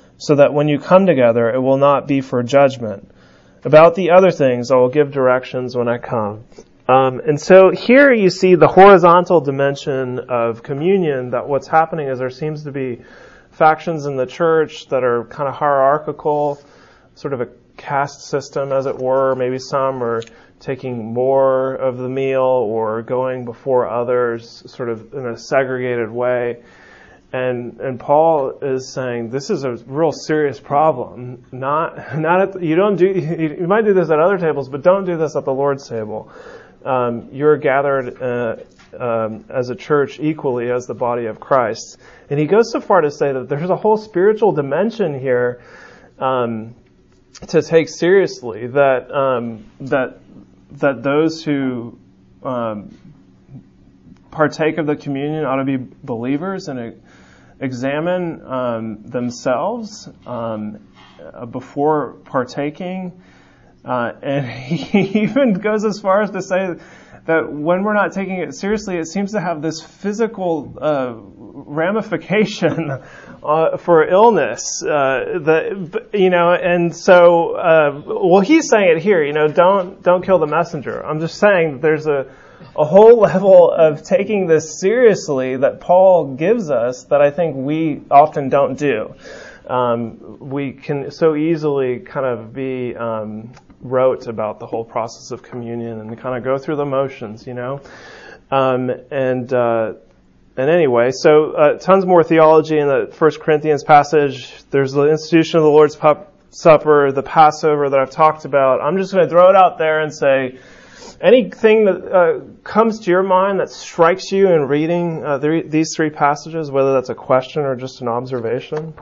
so 0.21 0.35
that 0.35 0.53
when 0.53 0.67
you 0.67 0.77
come 0.77 1.07
together, 1.07 1.49
it 1.49 1.59
will 1.59 1.77
not 1.77 2.07
be 2.07 2.21
for 2.21 2.43
judgment. 2.43 3.09
About 3.63 3.95
the 3.95 4.11
other 4.11 4.29
things, 4.29 4.69
I 4.69 4.75
will 4.75 4.89
give 4.89 5.11
directions 5.11 5.75
when 5.75 5.87
I 5.87 5.97
come. 5.97 6.43
Um, 6.87 7.21
and 7.25 7.41
so 7.41 7.71
here 7.71 8.13
you 8.13 8.29
see 8.29 8.53
the 8.53 8.67
horizontal 8.67 9.41
dimension 9.41 10.19
of 10.29 10.61
communion 10.61 11.31
that 11.31 11.47
what's 11.47 11.67
happening 11.67 12.07
is 12.07 12.19
there 12.19 12.29
seems 12.29 12.65
to 12.65 12.71
be 12.71 13.01
factions 13.49 14.05
in 14.05 14.15
the 14.15 14.27
church 14.27 14.89
that 14.89 15.03
are 15.03 15.25
kind 15.25 15.49
of 15.49 15.55
hierarchical, 15.55 16.61
sort 17.15 17.33
of 17.33 17.41
a 17.41 17.47
caste 17.75 18.21
system, 18.21 18.71
as 18.71 18.85
it 18.85 18.99
were. 18.99 19.33
Maybe 19.33 19.57
some 19.57 20.03
are 20.03 20.21
taking 20.59 21.15
more 21.15 21.73
of 21.73 21.97
the 21.97 22.09
meal 22.09 22.41
or 22.41 23.01
going 23.01 23.43
before 23.43 23.89
others, 23.89 24.63
sort 24.67 24.89
of 24.89 25.15
in 25.15 25.25
a 25.25 25.35
segregated 25.35 26.11
way. 26.11 26.61
And 27.33 27.79
and 27.79 27.99
Paul 27.99 28.59
is 28.61 28.91
saying 28.93 29.29
this 29.29 29.49
is 29.49 29.63
a 29.63 29.75
real 29.85 30.11
serious 30.11 30.59
problem. 30.59 31.45
Not 31.51 32.17
not 32.17 32.55
at, 32.55 32.63
you 32.63 32.75
don't 32.75 32.97
do 32.97 33.07
you 33.59 33.67
might 33.67 33.85
do 33.85 33.93
this 33.93 34.09
at 34.09 34.19
other 34.19 34.37
tables, 34.37 34.69
but 34.69 34.81
don't 34.81 35.05
do 35.05 35.17
this 35.17 35.35
at 35.35 35.45
the 35.45 35.53
Lord's 35.53 35.87
table 35.87 36.31
um, 36.85 37.29
you're 37.31 37.57
gathered 37.57 38.21
uh, 38.21 38.55
um, 38.97 39.45
as 39.49 39.69
a 39.69 39.75
church 39.75 40.19
equally 40.19 40.71
as 40.71 40.87
the 40.87 40.93
body 40.93 41.25
of 41.25 41.39
Christ. 41.39 41.97
And 42.29 42.39
he 42.39 42.45
goes 42.45 42.71
so 42.71 42.81
far 42.81 43.01
to 43.01 43.11
say 43.11 43.31
that 43.31 43.49
there's 43.49 43.69
a 43.69 43.75
whole 43.75 43.97
spiritual 43.97 44.51
dimension 44.51 45.19
here 45.19 45.61
um, 46.19 46.75
to 47.47 47.61
take 47.61 47.89
seriously. 47.89 48.67
That 48.67 49.11
um, 49.11 49.65
that 49.81 50.19
that 50.71 51.03
those 51.03 51.43
who 51.43 51.97
um, 52.43 52.97
partake 54.31 54.77
of 54.77 54.87
the 54.87 54.95
communion 54.95 55.45
ought 55.45 55.57
to 55.57 55.65
be 55.65 55.77
believers 55.77 56.67
and 56.67 57.01
examine 57.61 58.41
um, 58.45 59.03
themselves 59.03 60.09
before 61.51 62.13
partaking. 62.25 63.21
Uh, 63.83 64.11
and 64.21 64.45
he 64.49 65.21
even 65.21 65.53
goes 65.53 65.85
as 65.85 65.99
far 65.99 66.21
as 66.21 66.31
to 66.31 66.41
say 66.41 66.75
that 67.25 67.51
when 67.51 67.83
we're 67.83 67.93
not 67.93 68.13
taking 68.13 68.37
it 68.37 68.55
seriously, 68.55 68.97
it 68.97 69.05
seems 69.05 69.33
to 69.33 69.39
have 69.39 69.61
this 69.61 69.81
physical 69.81 70.75
uh, 70.81 71.13
ramification 71.15 72.91
uh, 73.43 73.77
for 73.77 74.07
illness. 74.07 74.83
Uh, 74.83 75.39
the, 75.39 76.07
you 76.13 76.29
know, 76.29 76.53
and 76.53 76.95
so, 76.95 77.55
uh, 77.55 78.01
well, 78.05 78.41
he's 78.41 78.69
saying 78.69 78.97
it 78.97 79.03
here. 79.03 79.23
You 79.23 79.33
know, 79.33 79.47
don't 79.47 80.01
don't 80.01 80.25
kill 80.25 80.39
the 80.39 80.47
messenger. 80.47 81.05
I'm 81.05 81.19
just 81.19 81.37
saying 81.37 81.79
there's 81.79 82.07
a 82.07 82.33
a 82.75 82.85
whole 82.85 83.19
level 83.31 83.71
of 83.71 84.03
taking 84.03 84.47
this 84.47 84.79
seriously 84.79 85.57
that 85.57 85.81
Paul 85.81 86.35
gives 86.35 86.69
us 86.69 87.05
that 87.05 87.21
I 87.21 87.31
think 87.31 87.55
we 87.55 88.01
often 88.09 88.49
don't 88.49 88.77
do. 88.77 89.15
Um, 89.67 90.39
we 90.39 90.73
can 90.73 91.11
so 91.11 91.35
easily 91.35 91.99
kind 91.99 92.25
of 92.25 92.53
be 92.53 92.95
um, 92.95 93.53
rote 93.79 94.27
about 94.27 94.59
the 94.59 94.65
whole 94.65 94.83
process 94.83 95.31
of 95.31 95.43
communion 95.43 95.99
and 95.99 96.17
kind 96.17 96.37
of 96.37 96.43
go 96.43 96.57
through 96.57 96.75
the 96.75 96.85
motions, 96.85 97.47
you 97.47 97.53
know. 97.53 97.81
Um, 98.49 98.91
and 99.11 99.51
uh, 99.53 99.93
and 100.57 100.69
anyway, 100.69 101.11
so 101.11 101.51
uh, 101.53 101.77
tons 101.77 102.05
more 102.05 102.23
theology 102.23 102.77
in 102.77 102.87
the 102.87 103.09
First 103.13 103.39
Corinthians 103.39 103.83
passage. 103.83 104.51
There's 104.71 104.91
the 104.91 105.09
institution 105.09 105.57
of 105.57 105.63
the 105.63 105.69
Lord's 105.69 105.97
Supper, 106.49 107.11
the 107.13 107.23
Passover 107.23 107.89
that 107.89 107.99
I've 107.99 108.11
talked 108.11 108.43
about. 108.43 108.81
I'm 108.81 108.97
just 108.97 109.13
going 109.13 109.23
to 109.23 109.29
throw 109.29 109.49
it 109.49 109.55
out 109.55 109.77
there 109.77 110.01
and 110.01 110.13
say. 110.13 110.59
Anything 111.21 111.85
that 111.85 112.11
uh, 112.11 112.39
comes 112.63 112.99
to 113.01 113.11
your 113.11 113.23
mind 113.23 113.59
that 113.59 113.69
strikes 113.69 114.31
you 114.31 114.47
in 114.49 114.67
reading 114.67 115.23
uh, 115.23 115.37
these 115.37 115.93
three 115.95 116.09
passages, 116.09 116.71
whether 116.71 116.93
that's 116.93 117.09
a 117.09 117.15
question 117.15 117.63
or 117.63 117.75
just 117.75 118.01
an 118.01 118.07
observation? 118.07 118.93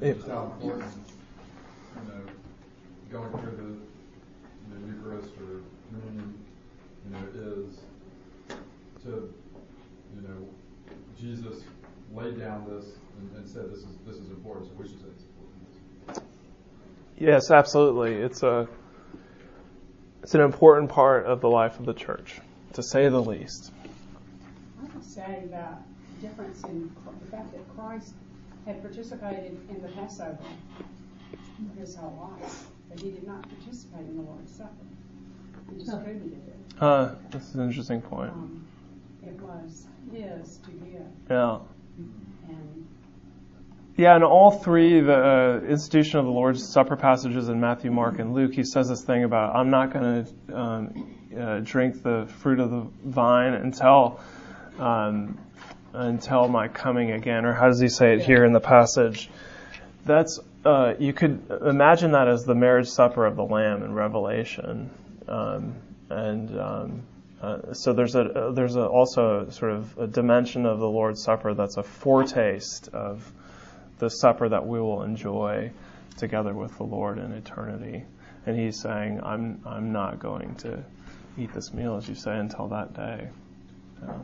It, 0.00 0.16
just 0.16 0.28
how 0.28 0.52
important, 0.54 0.92
you 1.96 2.02
know, 2.12 2.20
going 3.10 3.30
through 3.42 3.56
the, 4.70 4.74
the 4.74 4.86
Eucharist 4.86 5.30
or 5.38 5.62
communion, 5.88 6.34
you 7.04 7.10
know, 7.12 7.64
is 7.64 7.80
to, 9.04 9.32
you 10.14 10.22
know, 10.28 10.48
Jesus 11.26 11.64
laid 12.14 12.38
down 12.38 12.64
this 12.68 12.84
and, 13.18 13.36
and 13.36 13.48
said 13.48 13.68
this 13.70 13.80
is 13.80 13.96
this 14.06 14.16
is 14.16 14.30
important, 14.30 14.68
so 14.68 14.72
we 14.78 14.86
should 14.86 15.00
say 15.00 15.08
it's 15.08 15.24
important. 15.24 16.24
Yes, 17.18 17.50
absolutely. 17.50 18.14
It's 18.14 18.44
a 18.44 18.68
it's 20.22 20.34
an 20.36 20.40
important 20.40 20.88
part 20.88 21.26
of 21.26 21.40
the 21.40 21.48
life 21.48 21.80
of 21.80 21.86
the 21.86 21.94
church, 21.94 22.40
to 22.74 22.82
say 22.82 23.08
the 23.08 23.20
least. 23.20 23.72
I 24.80 24.84
would 24.94 25.04
say 25.04 25.44
that 25.50 25.82
difference 26.20 26.62
in 26.62 26.94
the 27.20 27.30
fact 27.30 27.52
that 27.52 27.76
Christ 27.76 28.14
had 28.64 28.80
participated 28.82 29.58
in 29.68 29.82
the 29.82 29.88
Passover 29.88 30.38
his 31.78 31.96
whole 31.96 32.32
life, 32.40 32.66
but 32.88 33.00
he 33.00 33.10
did 33.10 33.26
not 33.26 33.48
participate 33.48 34.00
in 34.00 34.16
the 34.16 34.22
Lord's 34.22 34.52
Supper. 34.52 34.70
He 35.70 35.78
distributed 35.78 36.32
it. 36.32 36.80
Uh, 36.80 37.14
that's 37.30 37.54
an 37.54 37.66
interesting 37.66 38.00
point. 38.00 38.30
Um, 38.30 38.66
it 39.26 39.40
was 39.40 39.86
his 40.12 40.58
to 40.58 40.70
give. 40.70 41.02
Yeah. 41.30 41.58
And 42.48 42.86
Yeah, 43.96 44.16
in 44.16 44.22
all 44.22 44.50
three, 44.50 45.00
the 45.00 45.14
uh, 45.14 45.66
institution 45.66 46.18
of 46.18 46.26
the 46.26 46.30
Lord's 46.30 46.66
Supper 46.66 46.96
passages 46.96 47.48
in 47.48 47.60
Matthew, 47.60 47.90
Mark, 47.90 48.18
and 48.18 48.34
Luke, 48.34 48.54
he 48.54 48.64
says 48.64 48.88
this 48.88 49.02
thing 49.02 49.24
about, 49.24 49.56
I'm 49.56 49.70
not 49.70 49.92
going 49.92 50.24
to 50.24 50.56
um, 50.56 51.16
uh, 51.38 51.60
drink 51.60 52.02
the 52.02 52.26
fruit 52.38 52.60
of 52.60 52.70
the 52.70 52.86
vine 53.04 53.54
until 53.54 54.20
um, 54.78 55.38
until 55.92 56.46
my 56.48 56.68
coming 56.68 57.12
again. 57.12 57.46
Or 57.46 57.54
how 57.54 57.68
does 57.68 57.80
he 57.80 57.88
say 57.88 58.14
it 58.14 58.20
here 58.20 58.44
in 58.44 58.52
the 58.52 58.60
passage? 58.60 59.30
That's 60.04 60.38
uh, 60.64 60.94
you 60.98 61.12
could 61.12 61.50
imagine 61.64 62.12
that 62.12 62.28
as 62.28 62.44
the 62.44 62.54
marriage 62.54 62.88
supper 62.88 63.24
of 63.24 63.36
the 63.36 63.44
Lamb 63.44 63.82
in 63.82 63.94
Revelation, 63.94 64.90
um, 65.28 65.74
and 66.10 66.60
um, 66.60 67.02
uh, 67.46 67.74
so 67.74 67.92
there's 67.92 68.16
a 68.16 68.22
uh, 68.22 68.50
there's 68.52 68.74
a, 68.76 68.84
also 68.84 69.46
a, 69.46 69.52
sort 69.52 69.72
of 69.72 69.96
a 69.98 70.06
dimension 70.06 70.66
of 70.66 70.80
the 70.80 70.88
Lord's 70.88 71.22
Supper 71.22 71.54
that's 71.54 71.76
a 71.76 71.82
foretaste 71.82 72.88
of 72.88 73.32
the 73.98 74.10
supper 74.10 74.48
that 74.48 74.66
we 74.66 74.80
will 74.80 75.02
enjoy 75.02 75.70
together 76.16 76.54
with 76.54 76.76
the 76.76 76.84
Lord 76.84 77.18
in 77.18 77.32
eternity. 77.32 78.04
And 78.46 78.58
he's 78.58 78.80
saying, 78.80 79.20
I'm, 79.22 79.60
I'm 79.66 79.92
not 79.92 80.18
going 80.18 80.54
to 80.56 80.84
eat 81.38 81.52
this 81.52 81.72
meal, 81.72 81.96
as 81.96 82.08
you 82.08 82.14
say, 82.14 82.36
until 82.36 82.68
that 82.68 82.94
day. 82.94 83.28
Yeah. 84.02 84.14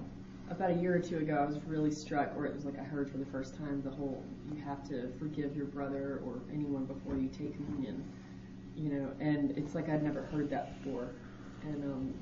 About 0.51 0.71
a 0.71 0.75
year 0.75 0.95
or 0.97 0.99
two 0.99 1.19
ago, 1.19 1.35
I 1.35 1.47
was 1.47 1.59
really 1.67 1.91
struck, 1.91 2.37
or 2.37 2.45
it 2.45 2.55
was 2.55 2.65
like 2.65 2.79
I 2.79 2.83
heard 2.83 3.11
for 3.11 3.19
the 3.19 3.27
first 3.27 3.57
time 3.57 3.83
the 3.83 3.91
whole 3.91 4.23
you 4.53 4.63
have 4.63 4.87
to 4.89 5.11
forgive 5.19 5.57
your 5.57 5.67
brother 5.67 6.21
or 6.27 6.41
anyone 6.53 6.85
before 6.85 7.17
you 7.17 7.29
take 7.29 7.55
communion. 7.55 8.05
You 8.77 8.91
know, 8.91 9.11
and 9.21 9.57
it's 9.57 9.75
like 9.75 9.89
I'd 9.89 10.03
never 10.03 10.23
heard 10.23 10.51
that 10.51 10.83
before. 10.83 11.09
And 11.63 11.85
um, 11.85 12.15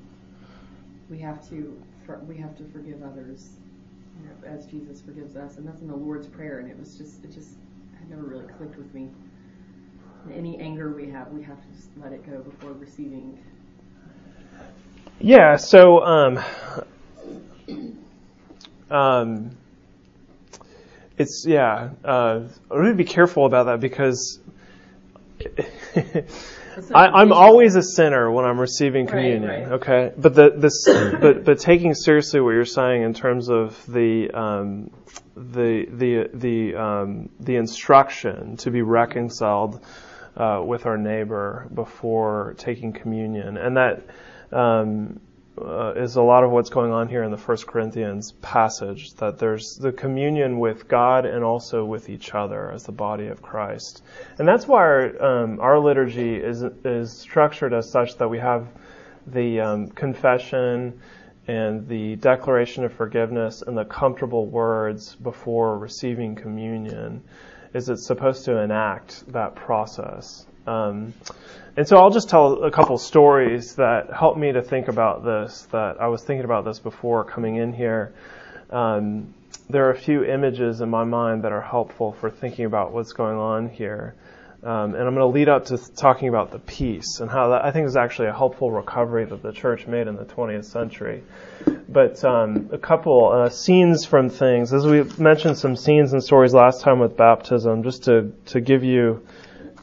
we 1.11 1.19
have 1.19 1.47
to 1.49 1.79
for, 2.05 2.19
we 2.19 2.37
have 2.37 2.57
to 2.57 2.63
forgive 2.71 3.03
others 3.03 3.49
you 4.19 4.27
know, 4.27 4.55
as 4.57 4.65
Jesus 4.65 5.01
forgives 5.01 5.35
us, 5.35 5.57
and 5.57 5.67
that's 5.67 5.81
in 5.81 5.87
the 5.87 5.95
Lord's 5.95 6.27
Prayer. 6.27 6.59
And 6.59 6.71
it 6.71 6.79
was 6.79 6.97
just, 6.97 7.23
it 7.23 7.31
just 7.31 7.51
had 7.99 8.09
never 8.09 8.23
really 8.23 8.47
clicked 8.57 8.77
with 8.77 8.91
me. 8.93 9.09
And 10.23 10.33
any 10.33 10.57
anger 10.59 10.91
we 10.91 11.09
have, 11.09 11.31
we 11.31 11.43
have 11.43 11.61
to 11.61 11.67
just 11.75 11.89
let 12.01 12.13
it 12.13 12.25
go 12.29 12.39
before 12.39 12.71
receiving. 12.73 13.37
Yeah. 15.19 15.57
So, 15.57 16.03
um, 16.03 16.39
um, 18.89 19.51
it's 21.17 21.45
yeah. 21.45 21.89
Uh, 22.03 22.43
I 22.71 22.75
really 22.75 22.95
be 22.95 23.05
careful 23.05 23.45
about 23.45 23.65
that 23.65 23.79
because. 23.79 24.39
I, 26.93 27.21
am 27.21 27.33
always 27.33 27.75
a 27.75 27.83
sinner 27.83 28.31
when 28.31 28.45
I'm 28.45 28.59
receiving 28.59 29.07
communion. 29.07 29.43
Right, 29.43 29.63
right. 29.63 29.71
Okay, 29.73 30.11
but 30.17 30.35
the 30.35 30.51
this 30.55 30.85
but 30.85 31.43
but 31.43 31.59
taking 31.59 31.93
seriously 31.93 32.39
what 32.39 32.51
you're 32.51 32.65
saying 32.65 33.03
in 33.03 33.13
terms 33.13 33.49
of 33.49 33.83
the 33.87 34.31
um, 34.31 34.91
the 35.35 35.85
the 35.89 36.29
the 36.33 36.75
um, 36.75 37.29
the 37.39 37.55
instruction 37.55 38.57
to 38.57 38.71
be 38.71 38.81
reconciled 38.81 39.83
uh, 40.37 40.61
with 40.65 40.85
our 40.85 40.97
neighbor 40.97 41.67
before 41.73 42.55
taking 42.57 42.93
communion, 42.93 43.57
and 43.57 43.77
that 43.77 44.05
um, 44.51 45.19
uh, 45.57 45.93
is 45.95 46.15
a 46.15 46.21
lot 46.21 46.43
of 46.43 46.51
what's 46.51 46.69
going 46.69 46.91
on 46.91 47.07
here 47.07 47.23
in 47.23 47.31
the 47.31 47.37
First 47.37 47.67
Corinthians 47.67 48.31
passage. 48.41 49.13
That 49.15 49.37
there's 49.37 49.75
the 49.75 49.91
communion 49.91 50.59
with 50.59 50.87
God 50.87 51.25
and 51.25 51.43
also 51.43 51.83
with 51.83 52.09
each 52.09 52.33
other 52.33 52.71
as 52.71 52.83
the 52.83 52.91
body 52.91 53.27
of 53.27 53.41
Christ, 53.41 54.03
and 54.37 54.47
that's 54.47 54.67
why 54.67 54.79
our, 54.79 55.23
um, 55.23 55.59
our 55.59 55.79
liturgy 55.79 56.35
is 56.35 56.63
is 56.85 57.11
structured 57.11 57.73
as 57.73 57.89
such 57.89 58.17
that 58.17 58.29
we 58.29 58.39
have 58.39 58.67
the 59.27 59.59
um, 59.59 59.87
confession 59.89 60.99
and 61.47 61.87
the 61.87 62.15
declaration 62.17 62.83
of 62.85 62.93
forgiveness 62.93 63.61
and 63.61 63.77
the 63.77 63.85
comfortable 63.85 64.45
words 64.45 65.15
before 65.15 65.77
receiving 65.77 66.35
communion. 66.35 67.23
Is 67.73 67.89
it 67.89 67.97
supposed 67.97 68.45
to 68.45 68.57
enact 68.57 69.31
that 69.31 69.55
process. 69.55 70.45
Um, 70.67 71.13
and 71.77 71.87
so 71.87 71.97
I'll 71.97 72.11
just 72.11 72.29
tell 72.29 72.63
a 72.63 72.71
couple 72.71 72.97
stories 72.97 73.75
that 73.75 74.11
helped 74.11 74.37
me 74.37 74.51
to 74.51 74.61
think 74.61 74.87
about 74.87 75.23
this, 75.23 75.67
that 75.71 76.01
I 76.01 76.07
was 76.07 76.23
thinking 76.23 76.43
about 76.43 76.65
this 76.65 76.79
before 76.79 77.23
coming 77.23 77.55
in 77.55 77.71
here. 77.71 78.13
Um, 78.69 79.33
there 79.69 79.87
are 79.87 79.91
a 79.91 79.97
few 79.97 80.23
images 80.23 80.81
in 80.81 80.89
my 80.89 81.05
mind 81.05 81.43
that 81.43 81.51
are 81.51 81.61
helpful 81.61 82.11
for 82.11 82.29
thinking 82.29 82.65
about 82.65 82.91
what's 82.91 83.13
going 83.13 83.37
on 83.37 83.69
here. 83.69 84.15
Um, 84.63 84.93
and 84.93 85.07
I'm 85.07 85.15
going 85.15 85.17
to 85.17 85.25
lead 85.25 85.49
up 85.49 85.65
to 85.65 85.77
talking 85.95 86.27
about 86.27 86.51
the 86.51 86.59
peace 86.59 87.19
and 87.19 87.31
how 87.31 87.49
that 87.49 87.65
I 87.65 87.71
think 87.71 87.87
is 87.87 87.95
actually 87.95 88.27
a 88.27 88.33
helpful 88.33 88.69
recovery 88.69 89.25
that 89.25 89.41
the 89.41 89.51
church 89.51 89.87
made 89.87 90.07
in 90.07 90.15
the 90.15 90.25
20th 90.25 90.65
century. 90.65 91.23
But 91.89 92.23
um, 92.23 92.69
a 92.71 92.77
couple 92.77 93.31
uh, 93.31 93.49
scenes 93.49 94.05
from 94.05 94.29
things, 94.29 94.71
as 94.71 94.85
we 94.85 95.03
mentioned 95.17 95.57
some 95.57 95.75
scenes 95.75 96.13
and 96.13 96.23
stories 96.23 96.53
last 96.53 96.81
time 96.81 96.99
with 96.99 97.17
baptism, 97.17 97.81
just 97.81 98.03
to 98.03 98.33
to 98.47 98.61
give 98.61 98.83
you 98.83 99.25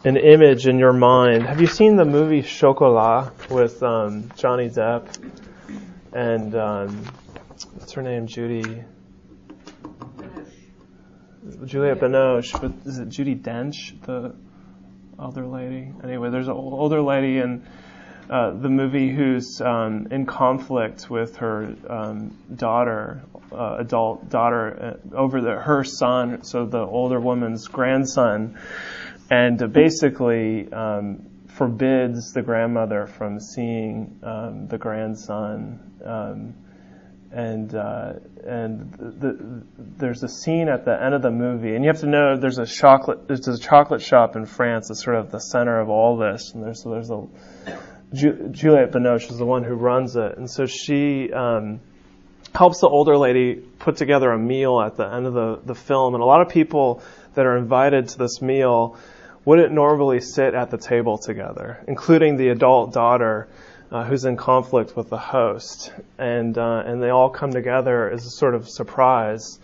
an 0.04 0.16
image 0.16 0.66
in 0.66 0.78
your 0.78 0.92
mind. 0.92 1.42
Have 1.44 1.60
you 1.60 1.66
seen 1.66 1.96
the 1.96 2.04
movie 2.04 2.42
Chocolat 2.42 3.50
with 3.50 3.82
um, 3.82 4.30
Johnny 4.36 4.68
Depp 4.68 5.08
and 6.12 6.54
um, 6.54 7.04
what's 7.74 7.92
her 7.92 8.02
name? 8.02 8.26
Judy. 8.26 8.84
Juliette 11.64 12.00
Binoche, 12.00 12.60
but 12.60 12.72
is 12.86 12.98
it 12.98 13.08
Judi 13.08 13.40
Dench, 13.40 14.00
the 14.02 14.34
older 15.18 15.46
lady? 15.46 15.92
Anyway, 16.04 16.30
there's 16.30 16.46
an 16.46 16.54
older 16.54 17.02
lady 17.02 17.38
in 17.38 17.66
uh, 18.30 18.52
the 18.52 18.68
movie 18.68 19.10
who's 19.10 19.60
um, 19.60 20.06
in 20.10 20.26
conflict 20.26 21.10
with 21.10 21.36
her 21.36 21.74
um, 21.88 22.36
daughter, 22.54 23.22
uh, 23.50 23.76
adult 23.78 24.28
daughter, 24.28 24.98
uh, 25.12 25.16
over 25.16 25.40
the, 25.40 25.52
her 25.52 25.82
son, 25.82 26.44
so 26.44 26.66
the 26.66 26.78
older 26.78 27.18
woman's 27.18 27.66
grandson 27.66 28.56
and 29.30 29.72
basically 29.72 30.72
um, 30.72 31.26
forbids 31.48 32.32
the 32.32 32.42
grandmother 32.42 33.06
from 33.06 33.40
seeing 33.40 34.18
um, 34.22 34.68
the 34.68 34.78
grandson. 34.78 35.80
Um, 36.04 36.54
and 37.30 37.74
uh, 37.74 38.14
and 38.46 38.90
the, 38.94 39.32
the, 39.32 39.62
there's 39.76 40.22
a 40.22 40.28
scene 40.28 40.68
at 40.68 40.84
the 40.84 41.02
end 41.02 41.14
of 41.14 41.22
the 41.22 41.30
movie, 41.30 41.74
and 41.74 41.84
you 41.84 41.90
have 41.90 42.00
to 42.00 42.06
know 42.06 42.38
there's 42.38 42.58
a 42.58 42.66
chocolate 42.66 43.28
there's 43.28 43.46
a 43.48 43.58
chocolate 43.58 44.00
shop 44.00 44.34
in 44.36 44.46
France 44.46 44.88
that's 44.88 45.04
sort 45.04 45.16
of 45.16 45.30
the 45.30 45.38
center 45.38 45.78
of 45.78 45.90
all 45.90 46.16
this, 46.16 46.52
and 46.54 46.64
there's 46.64 46.82
there's 46.84 47.10
a 47.10 47.26
Ju- 48.14 48.48
Juliette 48.50 48.92
Binoche 48.92 49.30
is 49.30 49.36
the 49.36 49.44
one 49.44 49.62
who 49.62 49.74
runs 49.74 50.16
it, 50.16 50.38
and 50.38 50.50
so 50.50 50.64
she 50.64 51.30
um, 51.30 51.80
helps 52.54 52.80
the 52.80 52.88
older 52.88 53.18
lady 53.18 53.56
put 53.56 53.96
together 53.96 54.30
a 54.30 54.38
meal 54.38 54.80
at 54.80 54.96
the 54.96 55.04
end 55.04 55.26
of 55.26 55.34
the 55.34 55.60
the 55.66 55.74
film, 55.74 56.14
and 56.14 56.22
a 56.22 56.26
lot 56.26 56.40
of 56.40 56.48
people 56.48 57.02
that 57.34 57.44
are 57.44 57.58
invited 57.58 58.08
to 58.08 58.18
this 58.18 58.40
meal 58.40 58.96
wouldn't 59.48 59.72
normally 59.72 60.20
sit 60.20 60.52
at 60.52 60.70
the 60.70 60.76
table 60.76 61.16
together, 61.16 61.82
including 61.88 62.36
the 62.36 62.50
adult 62.50 62.92
daughter 62.92 63.48
uh, 63.90 64.04
who's 64.04 64.26
in 64.26 64.36
conflict 64.36 64.94
with 64.94 65.08
the 65.08 65.16
host. 65.16 65.90
And, 66.18 66.58
uh, 66.58 66.82
and 66.84 67.02
they 67.02 67.08
all 67.08 67.30
come 67.30 67.50
together 67.50 68.10
as 68.10 68.26
a 68.26 68.30
sort 68.30 68.54
of 68.54 68.68
surprise. 68.68 69.58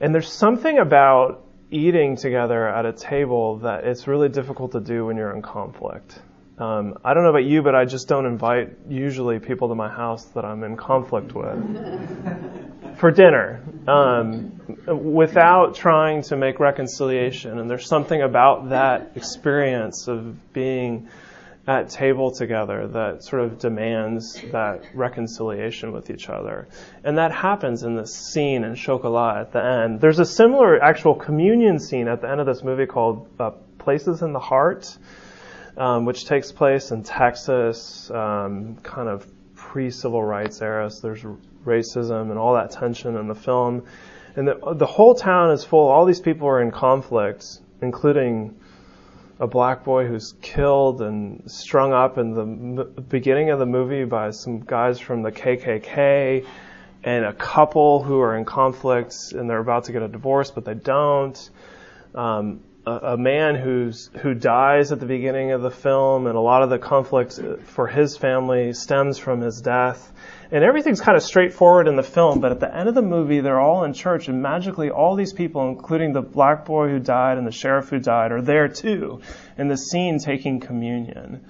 And 0.00 0.14
there's 0.14 0.30
something 0.30 0.76
about 0.76 1.46
eating 1.70 2.16
together 2.16 2.68
at 2.68 2.84
a 2.84 2.92
table 2.92 3.60
that 3.60 3.84
it's 3.84 4.06
really 4.06 4.28
difficult 4.28 4.72
to 4.72 4.80
do 4.80 5.06
when 5.06 5.16
you're 5.16 5.34
in 5.34 5.40
conflict. 5.40 6.20
Um, 6.58 6.98
I 7.02 7.14
don't 7.14 7.22
know 7.22 7.30
about 7.30 7.44
you, 7.44 7.62
but 7.62 7.74
I 7.74 7.86
just 7.86 8.08
don't 8.08 8.26
invite 8.26 8.76
usually 8.86 9.38
people 9.38 9.70
to 9.70 9.74
my 9.74 9.88
house 9.88 10.26
that 10.34 10.44
I'm 10.44 10.62
in 10.62 10.76
conflict 10.76 11.32
with 11.32 11.56
for 12.96 13.10
dinner 13.10 13.62
um, 13.86 14.60
without 14.86 15.74
trying 15.74 16.22
to 16.22 16.36
make 16.36 16.60
reconciliation. 16.60 17.58
And 17.58 17.70
there's 17.70 17.86
something 17.86 18.20
about 18.20 18.70
that 18.70 19.12
experience 19.14 20.08
of 20.08 20.52
being 20.52 21.08
at 21.68 21.90
table 21.90 22.30
together 22.30 22.86
that 22.86 23.24
sort 23.24 23.42
of 23.42 23.58
demands 23.58 24.40
that 24.52 24.84
reconciliation 24.94 25.92
with 25.92 26.10
each 26.10 26.28
other. 26.28 26.68
And 27.02 27.18
that 27.18 27.32
happens 27.32 27.82
in 27.82 27.96
this 27.96 28.14
scene 28.14 28.62
in 28.62 28.76
Chocolat 28.76 29.38
at 29.38 29.52
the 29.52 29.64
end. 29.64 30.00
There's 30.00 30.20
a 30.20 30.24
similar 30.24 30.80
actual 30.80 31.14
communion 31.14 31.80
scene 31.80 32.06
at 32.06 32.20
the 32.20 32.30
end 32.30 32.40
of 32.40 32.46
this 32.46 32.62
movie 32.62 32.86
called 32.86 33.28
uh, 33.40 33.50
Places 33.78 34.22
in 34.22 34.32
the 34.32 34.40
Heart 34.40 34.96
um, 35.76 36.04
which 36.04 36.24
takes 36.24 36.52
place 36.52 36.90
in 36.90 37.02
Texas, 37.02 38.10
um, 38.10 38.76
kind 38.82 39.08
of 39.08 39.26
pre-civil 39.76 40.24
rights 40.24 40.62
era. 40.62 40.90
So 40.90 41.08
there's 41.08 41.22
racism 41.66 42.30
and 42.30 42.38
all 42.38 42.54
that 42.54 42.70
tension 42.70 43.14
in 43.14 43.28
the 43.28 43.34
film, 43.34 43.84
and 44.34 44.48
the 44.48 44.58
the 44.74 44.86
whole 44.86 45.14
town 45.14 45.50
is 45.50 45.64
full. 45.64 45.88
All 45.88 46.06
these 46.06 46.22
people 46.22 46.48
are 46.48 46.62
in 46.62 46.70
conflict, 46.70 47.44
including 47.82 48.58
a 49.38 49.46
black 49.46 49.84
boy 49.84 50.06
who's 50.06 50.32
killed 50.40 51.02
and 51.02 51.42
strung 51.50 51.92
up 51.92 52.16
in 52.16 52.32
the 52.32 52.84
beginning 52.84 53.50
of 53.50 53.58
the 53.58 53.66
movie 53.66 54.04
by 54.04 54.30
some 54.30 54.60
guys 54.60 54.98
from 54.98 55.20
the 55.20 55.30
KKK, 55.30 56.46
and 57.04 57.26
a 57.26 57.34
couple 57.34 58.02
who 58.02 58.18
are 58.20 58.34
in 58.34 58.46
conflict 58.46 59.14
and 59.32 59.50
they're 59.50 59.58
about 59.58 59.84
to 59.84 59.92
get 59.92 60.00
a 60.00 60.08
divorce 60.08 60.50
but 60.50 60.64
they 60.64 60.72
don't. 60.72 61.50
Um, 62.14 62.60
a, 62.86 63.16
man 63.16 63.56
who's 63.56 64.10
who 64.22 64.32
dies 64.32 64.92
at 64.92 65.00
the 65.00 65.06
beginning 65.06 65.50
of 65.50 65.60
the 65.60 65.70
film, 65.70 66.28
and 66.28 66.36
a 66.36 66.40
lot 66.40 66.62
of 66.62 66.70
the 66.70 66.78
conflict 66.78 67.40
for 67.64 67.88
his 67.88 68.16
family 68.16 68.72
stems 68.72 69.18
from 69.18 69.40
his 69.40 69.60
death. 69.60 70.12
And 70.52 70.62
everything's 70.62 71.00
kind 71.00 71.16
of 71.16 71.24
straightforward 71.24 71.88
in 71.88 71.96
the 71.96 72.04
film, 72.04 72.40
but 72.40 72.52
at 72.52 72.60
the 72.60 72.72
end 72.72 72.88
of 72.88 72.94
the 72.94 73.02
movie, 73.02 73.40
they're 73.40 73.60
all 73.60 73.82
in 73.82 73.92
church, 73.92 74.28
and 74.28 74.40
magically, 74.40 74.90
all 74.90 75.16
these 75.16 75.32
people, 75.32 75.68
including 75.68 76.12
the 76.12 76.22
black 76.22 76.64
boy 76.64 76.88
who 76.88 77.00
died 77.00 77.38
and 77.38 77.46
the 77.46 77.52
sheriff 77.52 77.88
who 77.88 77.98
died, 77.98 78.30
are 78.30 78.42
there 78.42 78.68
too 78.68 79.20
in 79.58 79.66
the 79.66 79.76
scene 79.76 80.20
taking 80.20 80.60
communion. 80.60 81.44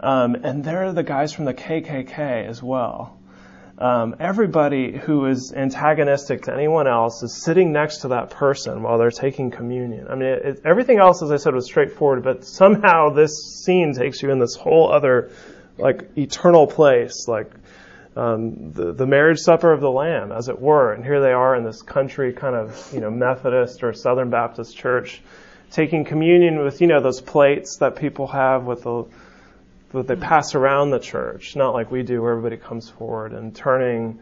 Um, 0.00 0.34
and 0.34 0.64
they're 0.64 0.94
the 0.94 1.02
guys 1.02 1.34
from 1.34 1.44
the 1.44 1.52
KKK 1.52 2.46
as 2.46 2.62
well. 2.62 3.19
Um, 3.80 4.16
everybody 4.20 4.98
who 4.98 5.24
is 5.24 5.54
antagonistic 5.56 6.42
to 6.42 6.52
anyone 6.52 6.86
else 6.86 7.22
is 7.22 7.42
sitting 7.42 7.72
next 7.72 8.02
to 8.02 8.08
that 8.08 8.28
person 8.28 8.82
while 8.82 8.98
they're 8.98 9.10
taking 9.10 9.50
communion. 9.50 10.06
I 10.06 10.16
mean, 10.16 10.28
it, 10.28 10.44
it, 10.44 10.60
everything 10.66 10.98
else, 10.98 11.22
as 11.22 11.30
I 11.30 11.38
said, 11.38 11.54
was 11.54 11.64
straightforward, 11.64 12.22
but 12.22 12.44
somehow 12.44 13.08
this 13.08 13.62
scene 13.64 13.94
takes 13.94 14.22
you 14.22 14.30
in 14.32 14.38
this 14.38 14.54
whole 14.54 14.92
other, 14.92 15.30
like, 15.78 16.10
eternal 16.18 16.66
place, 16.66 17.26
like 17.26 17.50
um, 18.16 18.72
the, 18.72 18.92
the 18.92 19.06
marriage 19.06 19.38
supper 19.38 19.72
of 19.72 19.80
the 19.80 19.90
Lamb, 19.90 20.30
as 20.30 20.50
it 20.50 20.60
were. 20.60 20.92
And 20.92 21.02
here 21.02 21.22
they 21.22 21.32
are 21.32 21.56
in 21.56 21.64
this 21.64 21.80
country 21.80 22.34
kind 22.34 22.54
of, 22.54 22.90
you 22.92 23.00
know, 23.00 23.10
Methodist 23.10 23.82
or 23.82 23.94
Southern 23.94 24.28
Baptist 24.28 24.76
church, 24.76 25.22
taking 25.70 26.04
communion 26.04 26.62
with, 26.62 26.82
you 26.82 26.86
know, 26.86 27.00
those 27.00 27.22
plates 27.22 27.78
that 27.78 27.96
people 27.96 28.26
have 28.26 28.64
with 28.64 28.82
the 28.82 29.04
that 29.92 30.06
they 30.06 30.16
pass 30.16 30.54
around 30.54 30.90
the 30.90 30.98
church, 30.98 31.56
not 31.56 31.74
like 31.74 31.90
we 31.90 32.02
do 32.02 32.22
where 32.22 32.32
everybody 32.32 32.56
comes 32.56 32.88
forward 32.88 33.32
and 33.32 33.54
turning 33.54 34.20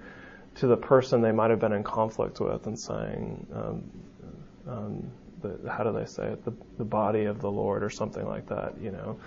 to 0.57 0.67
the 0.67 0.77
person 0.77 1.21
they 1.21 1.33
might 1.33 1.51
have 1.51 1.61
been 1.61 1.73
in 1.73 1.85
conflict 1.85 2.41
with 2.41 2.67
and 2.67 2.79
saying, 2.79 3.47
um, 3.55 3.83
um, 4.67 5.11
the, 5.43 5.71
how 5.71 5.85
do 5.85 5.93
they 5.93 6.07
say 6.07 6.29
it, 6.29 6.45
the, 6.45 6.53
the 6.79 6.85
body 6.85 7.25
of 7.25 7.41
the 7.41 7.51
Lord 7.51 7.83
or 7.83 7.91
something 7.91 8.27
like 8.27 8.49
that, 8.49 8.75
you 8.81 8.91
know. 8.91 9.19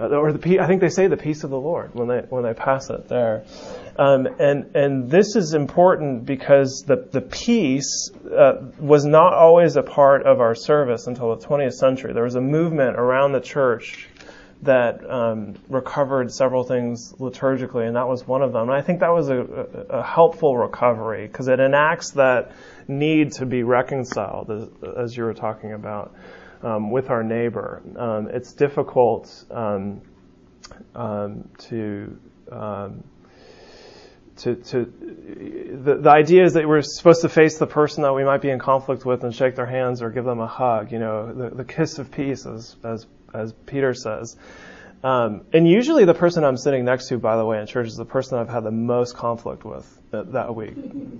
Uh, 0.00 0.08
or 0.08 0.32
the 0.32 0.58
I 0.58 0.66
think 0.66 0.80
they 0.80 0.88
say 0.88 1.06
the 1.06 1.18
peace 1.18 1.44
of 1.44 1.50
the 1.50 1.60
Lord 1.60 1.94
when 1.94 2.08
they 2.08 2.20
when 2.30 2.42
they 2.42 2.54
pass 2.54 2.88
it 2.88 3.08
there, 3.08 3.44
um, 3.98 4.26
and 4.38 4.74
and 4.74 5.10
this 5.10 5.36
is 5.36 5.52
important 5.52 6.24
because 6.24 6.82
the 6.86 7.06
the 7.12 7.20
peace 7.20 8.10
uh, 8.34 8.54
was 8.78 9.04
not 9.04 9.34
always 9.34 9.76
a 9.76 9.82
part 9.82 10.22
of 10.22 10.40
our 10.40 10.54
service 10.54 11.06
until 11.06 11.36
the 11.36 11.46
20th 11.46 11.74
century. 11.74 12.14
There 12.14 12.24
was 12.24 12.36
a 12.36 12.40
movement 12.40 12.96
around 12.96 13.32
the 13.32 13.40
church 13.40 14.08
that 14.62 15.08
um, 15.10 15.54
recovered 15.68 16.32
several 16.32 16.62
things 16.62 17.12
liturgically, 17.14 17.86
and 17.86 17.96
that 17.96 18.06
was 18.06 18.26
one 18.26 18.42
of 18.42 18.52
them. 18.52 18.68
And 18.68 18.72
I 18.72 18.80
think 18.80 19.00
that 19.00 19.12
was 19.12 19.28
a, 19.28 19.40
a 19.90 20.02
helpful 20.02 20.56
recovery 20.56 21.26
because 21.26 21.48
it 21.48 21.58
enacts 21.58 22.12
that 22.12 22.52
need 22.86 23.32
to 23.32 23.46
be 23.46 23.64
reconciled, 23.64 24.50
as, 24.50 24.68
as 24.96 25.16
you 25.16 25.24
were 25.24 25.34
talking 25.34 25.72
about, 25.72 26.14
um, 26.62 26.92
with 26.92 27.10
our 27.10 27.24
neighbor. 27.24 27.82
Um, 27.96 28.28
it's 28.28 28.52
difficult 28.52 29.44
um, 29.50 30.00
um, 30.94 31.48
to. 31.58 32.18
Um, 32.50 33.04
to, 34.34 34.56
to 34.56 34.84
the, 34.84 35.98
the 36.00 36.10
idea 36.10 36.44
is 36.44 36.54
that 36.54 36.66
we're 36.66 36.80
supposed 36.80 37.20
to 37.20 37.28
face 37.28 37.58
the 37.58 37.66
person 37.66 38.02
that 38.02 38.14
we 38.14 38.24
might 38.24 38.40
be 38.40 38.48
in 38.48 38.58
conflict 38.58 39.04
with 39.04 39.24
and 39.24 39.34
shake 39.34 39.56
their 39.56 39.66
hands 39.66 40.02
or 40.02 40.10
give 40.10 40.24
them 40.24 40.40
a 40.40 40.46
hug, 40.46 40.90
you 40.90 40.98
know, 40.98 41.32
the, 41.32 41.50
the 41.54 41.64
kiss 41.64 41.98
of 41.98 42.10
peace, 42.10 42.46
as, 42.46 42.74
as 42.82 43.06
as 43.34 43.52
Peter 43.66 43.94
says. 43.94 44.36
Um, 45.04 45.42
and 45.52 45.66
usually 45.66 46.04
the 46.04 46.14
person 46.14 46.44
I'm 46.44 46.56
sitting 46.56 46.84
next 46.84 47.08
to, 47.08 47.18
by 47.18 47.36
the 47.36 47.44
way, 47.44 47.60
in 47.60 47.66
church 47.66 47.88
is 47.88 47.96
the 47.96 48.04
person 48.04 48.38
I've 48.38 48.48
had 48.48 48.62
the 48.62 48.70
most 48.70 49.16
conflict 49.16 49.64
with 49.64 49.84
that, 50.12 50.32
that 50.32 50.54
week. 50.54 50.76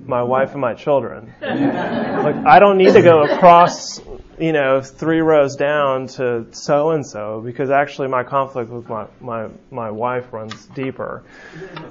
My 0.07 0.23
wife 0.23 0.53
and 0.53 0.61
my 0.61 0.75
children. 0.75 1.35
like, 1.41 2.37
I 2.47 2.61
don't 2.61 2.79
need 2.79 2.93
to 2.93 3.03
go 3.03 3.25
across, 3.25 4.01
you 4.39 4.53
know, 4.53 4.83
three 4.83 5.21
rows 5.21 5.57
down 5.57 6.07
to 6.09 6.47
so 6.53 6.93
and 6.93 7.05
so 7.05 7.41
because 7.45 7.71
actually 7.71 8.07
my 8.07 8.23
conflict 8.23 8.71
with 8.71 8.89
my, 8.89 9.07
my, 9.21 9.49
my 9.73 9.91
wife 9.91 10.33
runs 10.33 10.67
deeper. 10.67 11.25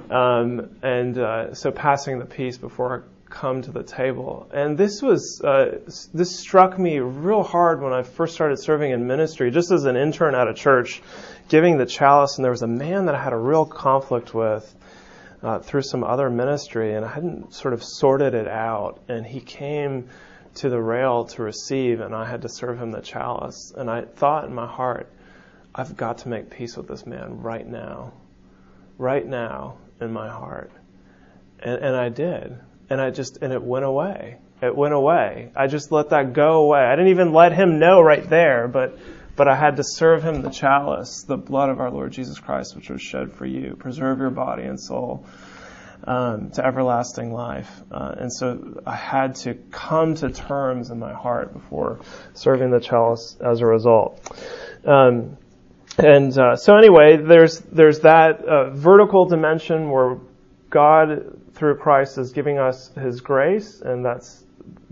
Um, 0.08 0.76
and, 0.82 1.18
uh, 1.18 1.54
so 1.54 1.70
passing 1.72 2.18
the 2.18 2.24
peace 2.24 2.56
before 2.56 3.04
come 3.32 3.62
to 3.62 3.72
the 3.72 3.82
table. 3.82 4.48
And 4.52 4.76
this 4.76 5.02
was 5.02 5.40
uh, 5.42 5.80
this 6.12 6.38
struck 6.38 6.78
me 6.78 7.00
real 7.00 7.42
hard 7.42 7.80
when 7.80 7.92
I 7.92 8.02
first 8.02 8.34
started 8.34 8.58
serving 8.58 8.92
in 8.92 9.06
ministry, 9.06 9.50
just 9.50 9.70
as 9.72 9.84
an 9.86 9.96
intern 9.96 10.34
at 10.34 10.48
a 10.48 10.54
church, 10.54 11.02
giving 11.48 11.78
the 11.78 11.86
chalice. 11.86 12.36
And 12.36 12.44
there 12.44 12.52
was 12.52 12.62
a 12.62 12.68
man 12.68 13.06
that 13.06 13.14
I 13.14 13.22
had 13.22 13.32
a 13.32 13.38
real 13.38 13.64
conflict 13.64 14.34
with 14.34 14.72
uh, 15.42 15.58
through 15.58 15.82
some 15.82 16.04
other 16.04 16.30
ministry, 16.30 16.94
and 16.94 17.04
I 17.04 17.08
hadn't 17.08 17.54
sort 17.54 17.74
of 17.74 17.82
sorted 17.82 18.34
it 18.34 18.46
out. 18.46 19.00
And 19.08 19.26
he 19.26 19.40
came 19.40 20.08
to 20.56 20.68
the 20.68 20.80
rail 20.80 21.24
to 21.24 21.42
receive, 21.42 22.00
and 22.00 22.14
I 22.14 22.28
had 22.28 22.42
to 22.42 22.48
serve 22.48 22.78
him 22.78 22.92
the 22.92 23.00
chalice. 23.00 23.72
And 23.76 23.90
I 23.90 24.02
thought 24.02 24.44
in 24.44 24.54
my 24.54 24.66
heart, 24.66 25.10
I've 25.74 25.96
got 25.96 26.18
to 26.18 26.28
make 26.28 26.50
peace 26.50 26.76
with 26.76 26.86
this 26.86 27.06
man 27.06 27.40
right 27.40 27.66
now, 27.66 28.12
right 28.98 29.26
now 29.26 29.78
in 30.00 30.12
my 30.12 30.28
heart. 30.28 30.70
And, 31.58 31.82
and 31.82 31.96
I 31.96 32.10
did 32.10 32.58
and 32.92 33.00
I 33.00 33.08
just 33.08 33.38
and 33.40 33.54
it 33.54 33.62
went 33.62 33.86
away. 33.86 34.36
It 34.60 34.76
went 34.76 34.92
away. 34.92 35.50
I 35.56 35.66
just 35.66 35.90
let 35.90 36.10
that 36.10 36.34
go 36.34 36.64
away. 36.64 36.80
I 36.80 36.94
didn't 36.94 37.10
even 37.10 37.32
let 37.32 37.54
him 37.54 37.78
know 37.78 38.02
right 38.02 38.28
there, 38.28 38.68
but 38.68 38.98
but 39.34 39.48
I 39.48 39.56
had 39.56 39.76
to 39.76 39.82
serve 39.82 40.22
him 40.22 40.42
the 40.42 40.50
chalice, 40.50 41.24
the 41.26 41.38
blood 41.38 41.70
of 41.70 41.80
our 41.80 41.90
Lord 41.90 42.12
Jesus 42.12 42.38
Christ, 42.38 42.76
which 42.76 42.90
was 42.90 43.00
shed 43.00 43.32
for 43.32 43.46
you. 43.46 43.76
Preserve 43.76 44.18
your 44.18 44.30
body 44.30 44.64
and 44.64 44.78
soul 44.78 45.24
um, 46.04 46.50
to 46.50 46.64
everlasting 46.64 47.32
life. 47.32 47.70
Uh, 47.90 48.14
and 48.18 48.30
so 48.30 48.82
I 48.84 48.94
had 48.94 49.36
to 49.36 49.54
come 49.54 50.14
to 50.16 50.28
terms 50.30 50.90
in 50.90 50.98
my 50.98 51.14
heart 51.14 51.54
before 51.54 52.00
serving 52.34 52.70
the 52.70 52.80
chalice 52.80 53.38
as 53.40 53.60
a 53.62 53.66
result. 53.66 54.20
Um, 54.84 55.38
and 55.96 56.36
uh, 56.38 56.56
so 56.56 56.76
anyway, 56.76 57.16
there's 57.16 57.58
there's 57.60 58.00
that 58.00 58.44
uh, 58.44 58.68
vertical 58.70 59.24
dimension 59.24 59.90
where 59.90 60.18
God 60.68 61.38
through 61.62 61.76
Christ 61.76 62.18
is 62.18 62.32
giving 62.32 62.58
us 62.58 62.90
His 62.96 63.20
grace, 63.20 63.82
and 63.82 64.04
that's 64.04 64.42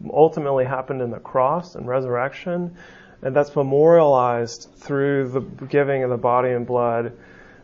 ultimately 0.08 0.64
happened 0.64 1.02
in 1.02 1.10
the 1.10 1.18
cross 1.18 1.74
and 1.74 1.84
resurrection, 1.84 2.76
and 3.22 3.34
that's 3.34 3.56
memorialized 3.56 4.70
through 4.76 5.30
the 5.30 5.40
giving 5.66 6.04
of 6.04 6.10
the 6.10 6.16
body 6.16 6.50
and 6.50 6.64
blood 6.64 7.18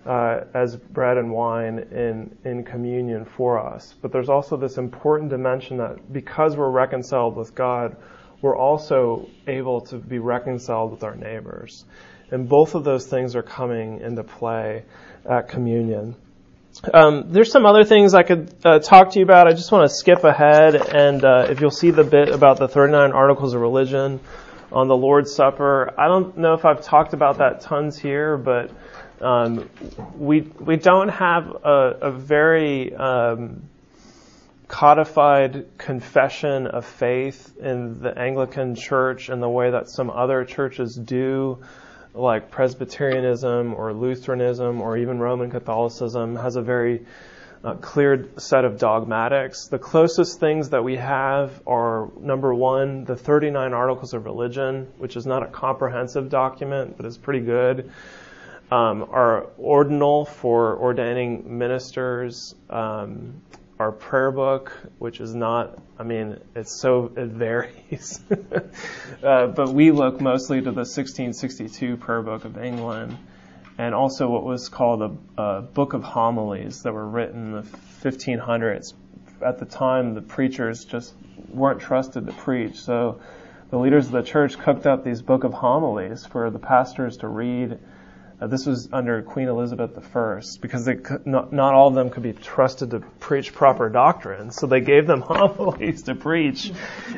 uh, 0.07 0.41
as 0.55 0.75
bread 0.75 1.19
and 1.19 1.31
wine 1.31 1.87
in 1.93 2.37
in 2.45 2.65
communion 2.65 3.25
for 3.25 3.65
us. 3.65 3.95
But 4.03 4.11
there's 4.11 4.29
also 4.29 4.57
this 4.57 4.77
important 4.77 5.31
dimension 5.31 5.77
that 5.77 6.13
because 6.13 6.57
we're 6.57 6.69
reconciled 6.69 7.37
with 7.37 7.55
God, 7.55 7.97
we're 8.43 8.59
also 8.59 9.29
able 9.47 9.83
to 9.83 9.99
be 9.99 10.19
reconciled 10.19 10.91
with 10.91 11.05
our 11.05 11.15
neighbors, 11.15 11.85
and 12.33 12.49
both 12.49 12.75
of 12.75 12.83
those 12.83 13.07
things 13.07 13.37
are 13.37 13.45
coming 13.45 14.01
into 14.01 14.25
play 14.25 14.85
at 15.25 15.49
communion. 15.49 16.17
Um, 16.93 17.33
there's 17.33 17.51
some 17.51 17.67
other 17.67 17.85
things 17.85 18.15
I 18.15 18.23
could 18.23 18.55
uh, 18.65 18.79
talk 18.81 19.13
to 19.13 19.19
you 19.19 19.25
about. 19.25 19.49
I 19.49 19.53
just 19.53 19.73
want 19.73 19.89
to 19.89 19.95
skip 19.95 20.25
ahead, 20.25 20.75
and 20.75 21.25
uh, 21.25 21.47
if 21.49 21.61
you'll 21.61 21.71
see 21.71 21.91
the 21.91 22.05
bit 22.05 22.29
about 22.29 22.59
the 22.59 22.69
39 22.69 23.13
articles 23.13 23.55
of 23.55 23.61
religion 23.61 24.21
on 24.71 24.89
the 24.89 24.97
Lord's 24.97 25.35
Supper, 25.35 25.95
I 25.99 26.09
don't 26.09 26.37
know 26.37 26.55
if 26.55 26.65
I've 26.65 26.83
talked 26.83 27.13
about 27.13 27.39
that 27.39 27.63
tons 27.63 27.99
here, 27.99 28.37
but 28.37 28.71
um, 29.21 29.71
we 30.17 30.43
we 30.43 30.77
don't 30.77 31.09
have 31.09 31.49
a, 31.65 31.99
a 32.03 32.11
very 32.11 32.95
um, 32.95 33.63
codified 34.69 35.67
confession 35.79 36.67
of 36.67 36.85
faith 36.85 37.57
in 37.59 38.01
the 38.01 38.19
Anglican 38.19 38.75
Church 38.75 39.31
in 39.31 39.41
the 39.41 39.49
way 39.49 39.71
that 39.71 39.89
some 39.89 40.11
other 40.11 40.45
churches 40.45 40.95
do 40.95 41.63
like 42.17 42.51
Presbyterianism 42.51 43.75
or 43.75 43.93
Lutheranism 43.93 44.81
or 44.81 44.97
even 44.97 45.19
Roman 45.19 45.51
Catholicism 45.51 46.37
has 46.37 46.57
a 46.57 46.63
very 46.63 47.05
uh, 47.63 47.75
clear 47.75 48.29
set 48.39 48.65
of 48.65 48.79
dogmatics. 48.79 49.69
The 49.69 49.79
closest 49.79 50.41
things 50.41 50.71
that 50.71 50.83
we 50.85 50.97
have 50.97 51.63
are 51.67 52.11
number 52.21 52.55
one, 52.55 53.05
the 53.05 53.17
39 53.17 53.73
Articles 53.73 54.15
of 54.15 54.25
Religion, 54.25 54.89
which 54.99 55.17
is 55.17 55.27
not 55.27 55.43
a 55.43 55.47
comprehensive 55.47 56.29
document, 56.29 56.97
but 56.97 57.07
is 57.07 57.19
pretty 57.19 57.41
good. 57.41 57.91
Um, 58.71 59.07
our 59.11 59.47
ordinal 59.59 60.25
for 60.25 60.77
ordaining 60.79 61.59
ministers, 61.59 62.55
um, 62.69 63.43
our 63.79 63.93
prayer 63.93 64.31
book, 64.31 64.73
which 64.99 65.21
is 65.21 65.35
not, 65.35 65.79
I 65.99 66.03
mean, 66.03 66.39
it's 66.55 66.73
so, 66.73 67.13
it 67.17 67.29
varies. 67.29 68.21
uh, 69.23 69.49
but 69.49 69.69
we 69.73 69.91
look 69.91 70.21
mostly 70.21 70.59
to 70.59 70.71
the 70.71 70.87
1662 70.87 71.99
prayer 71.99 72.23
book 72.23 72.45
of 72.45 72.57
England 72.57 73.19
and 73.79 73.95
also 73.95 74.29
what 74.29 74.45
was 74.45 74.71
called 74.71 75.03
a, 75.03 75.43
a 75.43 75.63
book 75.63 75.93
of 75.93 76.03
homilies 76.03 76.83
that 76.85 76.93
were 76.93 77.07
written 77.07 77.47
in 77.47 77.53
the 77.53 77.63
1500s. 78.03 78.95
At 79.45 79.59
the 79.59 79.67
time, 79.67 80.15
the 80.15 80.23
preachers 80.23 80.87
just 80.87 81.13
weren't 81.51 81.81
trusted 81.81 82.27
to 82.27 82.33
preach. 82.33 82.81
So 82.81 83.21
the 83.71 83.79
leaders 83.79 84.07
of 84.07 84.13
the 84.13 84.23
church 84.23 84.59
cooked 84.59 84.87
up 84.87 85.05
these 85.05 85.21
book 85.21 85.45
of 85.45 85.53
homilies 85.53 86.25
for 86.25 86.51
the 86.51 86.59
pastors 86.59 87.19
to 87.19 87.29
read 87.29 87.79
Uh, 88.39 88.47
this 88.47 88.67
was 88.67 88.89
under 88.93 89.23
Queen 89.23 89.49
Elizabeth 89.49 89.97
I 90.15 90.41
because 90.61 90.85
they 90.85 90.97
could, 90.97 91.27
not, 91.27 91.55
not 91.55 91.73
all 91.73 91.89
of 91.89 91.95
them 91.95 92.11
could 92.11 92.23
be 92.23 92.35
trusted 92.35 92.91
to 92.91 93.01
preach 93.01 93.55
proper 93.55 93.89
doctrine. 93.89 94.51
So 94.51 94.67
they 94.67 94.81
gave 94.81 95.07
them 95.07 95.21
homilies 95.27 96.03
to 96.03 96.15
preach 96.15 96.71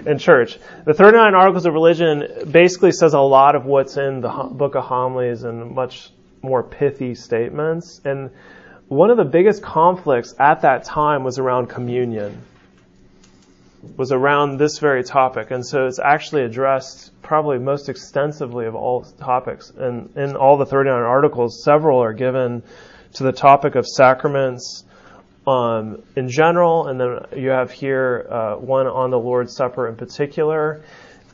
in 0.06 0.18
church. 0.18 0.58
The 0.84 0.94
39 0.94 1.34
Articles 1.34 1.66
of 1.66 1.74
Religion 1.74 2.50
basically 2.50 2.92
says 2.92 3.14
a 3.14 3.20
lot 3.20 3.56
of 3.56 3.64
what's 3.64 3.96
in 3.96 4.20
the 4.20 4.28
Book 4.28 4.76
of 4.76 4.84
Homilies 4.84 5.42
and 5.42 5.72
much 5.72 6.10
more 6.40 6.62
pithy 6.62 7.16
statements. 7.16 8.00
And 8.04 8.30
one 8.86 9.10
of 9.10 9.16
the 9.16 9.24
biggest 9.24 9.60
conflicts 9.60 10.34
at 10.38 10.62
that 10.62 10.84
time 10.84 11.24
was 11.24 11.38
around 11.38 11.66
communion 11.66 12.42
was 13.96 14.12
around 14.12 14.58
this 14.58 14.78
very 14.78 15.04
topic. 15.04 15.50
And 15.50 15.64
so 15.66 15.86
it's 15.86 15.98
actually 15.98 16.42
addressed 16.42 17.10
probably 17.22 17.58
most 17.58 17.88
extensively 17.88 18.66
of 18.66 18.74
all 18.74 19.02
topics. 19.02 19.70
And 19.70 20.16
in 20.16 20.36
all 20.36 20.56
the 20.56 20.66
39 20.66 20.94
articles, 20.94 21.62
several 21.62 22.02
are 22.02 22.12
given 22.12 22.62
to 23.14 23.22
the 23.22 23.32
topic 23.32 23.74
of 23.74 23.86
sacraments 23.86 24.84
um, 25.46 26.02
in 26.16 26.28
general. 26.28 26.88
And 26.88 27.00
then 27.00 27.18
you 27.36 27.50
have 27.50 27.70
here 27.70 28.26
uh, 28.28 28.54
one 28.56 28.86
on 28.86 29.10
the 29.10 29.18
Lord's 29.18 29.54
Supper 29.54 29.88
in 29.88 29.96
particular. 29.96 30.82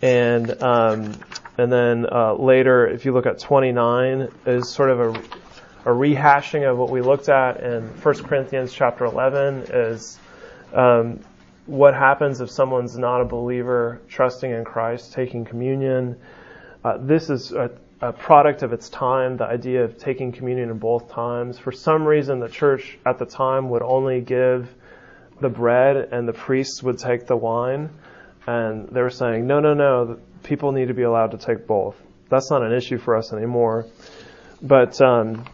And, 0.02 0.62
um, 0.62 1.14
and 1.56 1.72
then 1.72 2.06
uh, 2.10 2.34
later, 2.34 2.86
if 2.86 3.06
you 3.06 3.12
look 3.12 3.26
at 3.26 3.38
29, 3.38 4.28
is 4.44 4.68
sort 4.68 4.90
of 4.90 5.00
a, 5.00 5.90
a 5.90 5.94
rehashing 5.94 6.70
of 6.70 6.76
what 6.76 6.90
we 6.90 7.00
looked 7.00 7.30
at 7.30 7.62
in 7.62 7.84
1 7.84 8.14
Corinthians 8.24 8.72
chapter 8.72 9.06
11 9.06 9.66
is 9.70 10.18
um, 10.74 11.20
what 11.66 11.94
happens 11.94 12.40
if 12.40 12.50
someone's 12.50 12.96
not 12.96 13.20
a 13.20 13.24
believer, 13.24 14.00
trusting 14.08 14.50
in 14.50 14.64
Christ, 14.64 15.12
taking 15.12 15.44
communion. 15.44 16.16
Uh, 16.84 16.98
this 16.98 17.30
is 17.30 17.52
a, 17.52 17.70
a, 18.00 18.12
product 18.12 18.62
of 18.62 18.72
its 18.72 18.90
time, 18.90 19.38
the 19.38 19.46
idea 19.46 19.84
of 19.84 19.96
taking 19.96 20.32
communion 20.32 20.70
in 20.70 20.78
both 20.78 21.10
times. 21.10 21.58
For 21.58 21.72
some 21.72 22.04
reason, 22.04 22.40
the 22.40 22.48
church 22.48 22.98
at 23.06 23.18
the 23.18 23.24
time 23.24 23.70
would 23.70 23.82
only 23.82 24.20
give 24.20 24.68
the 25.40 25.48
bread 25.48 25.96
and 26.12 26.28
the 26.28 26.32
priests 26.32 26.82
would 26.82 26.98
take 26.98 27.26
the 27.26 27.36
wine. 27.36 27.88
And 28.46 28.88
they 28.88 29.00
were 29.00 29.10
saying, 29.10 29.46
no, 29.46 29.60
no, 29.60 29.72
no, 29.72 30.18
people 30.42 30.72
need 30.72 30.88
to 30.88 30.94
be 30.94 31.02
allowed 31.02 31.30
to 31.30 31.38
take 31.38 31.66
both. 31.66 31.96
That's 32.28 32.50
not 32.50 32.62
an 32.62 32.72
issue 32.72 32.98
for 32.98 33.16
us 33.16 33.32
anymore. 33.32 33.86
But 34.60 35.00
um, 35.00 35.46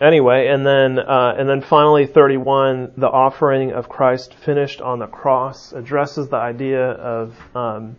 anyway, 0.00 0.48
and 0.48 0.66
then 0.66 0.98
uh, 0.98 1.34
and 1.36 1.48
then 1.48 1.60
finally, 1.60 2.06
31, 2.06 2.92
the 2.96 3.08
offering 3.08 3.72
of 3.72 3.88
Christ 3.88 4.34
finished 4.34 4.80
on 4.80 4.98
the 4.98 5.06
cross 5.06 5.72
addresses 5.72 6.28
the 6.28 6.36
idea 6.36 6.90
of 6.90 7.36
um, 7.56 7.96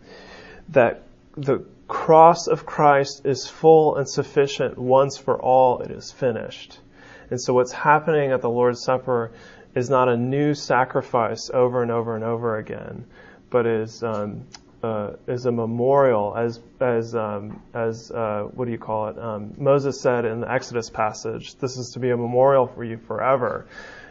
that 0.69 1.03
the 1.35 1.65
cross 1.87 2.47
of 2.47 2.65
Christ 2.65 3.25
is 3.25 3.47
full 3.47 3.97
and 3.97 4.09
sufficient 4.09 4.77
once 4.77 5.17
for 5.17 5.39
all. 5.39 5.81
It 5.81 5.91
is 5.91 6.11
finished, 6.11 6.79
and 7.29 7.41
so 7.41 7.53
what's 7.53 7.71
happening 7.71 8.31
at 8.31 8.41
the 8.41 8.49
Lord's 8.49 8.83
Supper 8.83 9.31
is 9.75 9.89
not 9.89 10.07
a 10.07 10.17
new 10.17 10.53
sacrifice 10.53 11.49
over 11.51 11.81
and 11.81 11.91
over 11.91 12.15
and 12.15 12.23
over 12.23 12.57
again, 12.57 13.05
but 13.49 13.65
is 13.65 14.03
um, 14.03 14.45
uh, 14.83 15.15
is 15.27 15.45
a 15.45 15.51
memorial, 15.51 16.35
as 16.35 16.59
as 16.79 17.15
um, 17.15 17.61
as 17.73 18.11
uh, 18.11 18.43
what 18.53 18.65
do 18.65 18.71
you 18.71 18.77
call 18.77 19.07
it? 19.07 19.17
Um, 19.17 19.53
Moses 19.57 20.01
said 20.01 20.25
in 20.25 20.41
the 20.41 20.51
Exodus 20.51 20.89
passage, 20.89 21.55
"This 21.55 21.77
is 21.77 21.91
to 21.93 21.99
be 21.99 22.09
a 22.09 22.17
memorial 22.17 22.67
for 22.67 22.83
you 22.83 22.97
forever." 22.97 23.65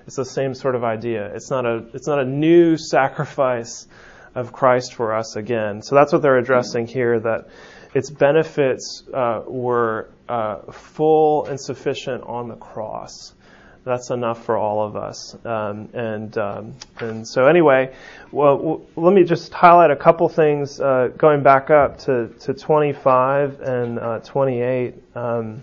It's 0.06 0.16
the 0.16 0.24
same 0.24 0.54
sort 0.54 0.74
of 0.74 0.82
idea. 0.82 1.32
It's 1.34 1.50
not 1.50 1.66
a 1.66 1.84
it's 1.92 2.06
not 2.06 2.20
a 2.20 2.24
new 2.24 2.76
sacrifice 2.76 3.86
of 4.34 4.52
Christ 4.52 4.94
for 4.94 5.14
us 5.14 5.36
again. 5.36 5.82
So 5.82 5.94
that's 5.94 6.12
what 6.12 6.22
they're 6.22 6.38
addressing 6.38 6.86
here. 6.86 7.20
That 7.20 7.48
its 7.94 8.10
benefits 8.10 9.04
uh, 9.12 9.42
were 9.46 10.08
uh, 10.28 10.72
full 10.72 11.44
and 11.46 11.60
sufficient 11.60 12.24
on 12.24 12.48
the 12.48 12.56
cross 12.56 13.34
that's 13.84 14.10
enough 14.10 14.44
for 14.44 14.56
all 14.56 14.84
of 14.84 14.96
us. 14.96 15.36
Um, 15.44 15.88
and 15.92 16.36
um, 16.38 16.74
and 17.00 17.26
so 17.26 17.46
anyway, 17.46 17.94
well, 18.30 18.56
w- 18.56 18.86
let 18.96 19.12
me 19.12 19.24
just 19.24 19.52
highlight 19.52 19.90
a 19.90 19.96
couple 19.96 20.28
things 20.28 20.80
uh, 20.80 21.10
going 21.16 21.42
back 21.42 21.70
up 21.70 21.98
to, 22.00 22.28
to 22.40 22.54
25 22.54 23.60
and 23.60 23.98
uh, 23.98 24.18
28. 24.20 24.94
Um, 25.16 25.62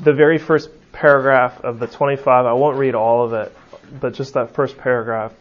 the 0.00 0.12
very 0.12 0.38
first 0.38 0.70
paragraph 0.92 1.64
of 1.64 1.78
the 1.78 1.86
25, 1.86 2.46
I 2.46 2.52
won't 2.52 2.76
read 2.76 2.94
all 2.94 3.24
of 3.24 3.32
it, 3.32 3.56
but 4.00 4.14
just 4.14 4.34
that 4.34 4.54
first 4.54 4.76
paragraph. 4.76 5.32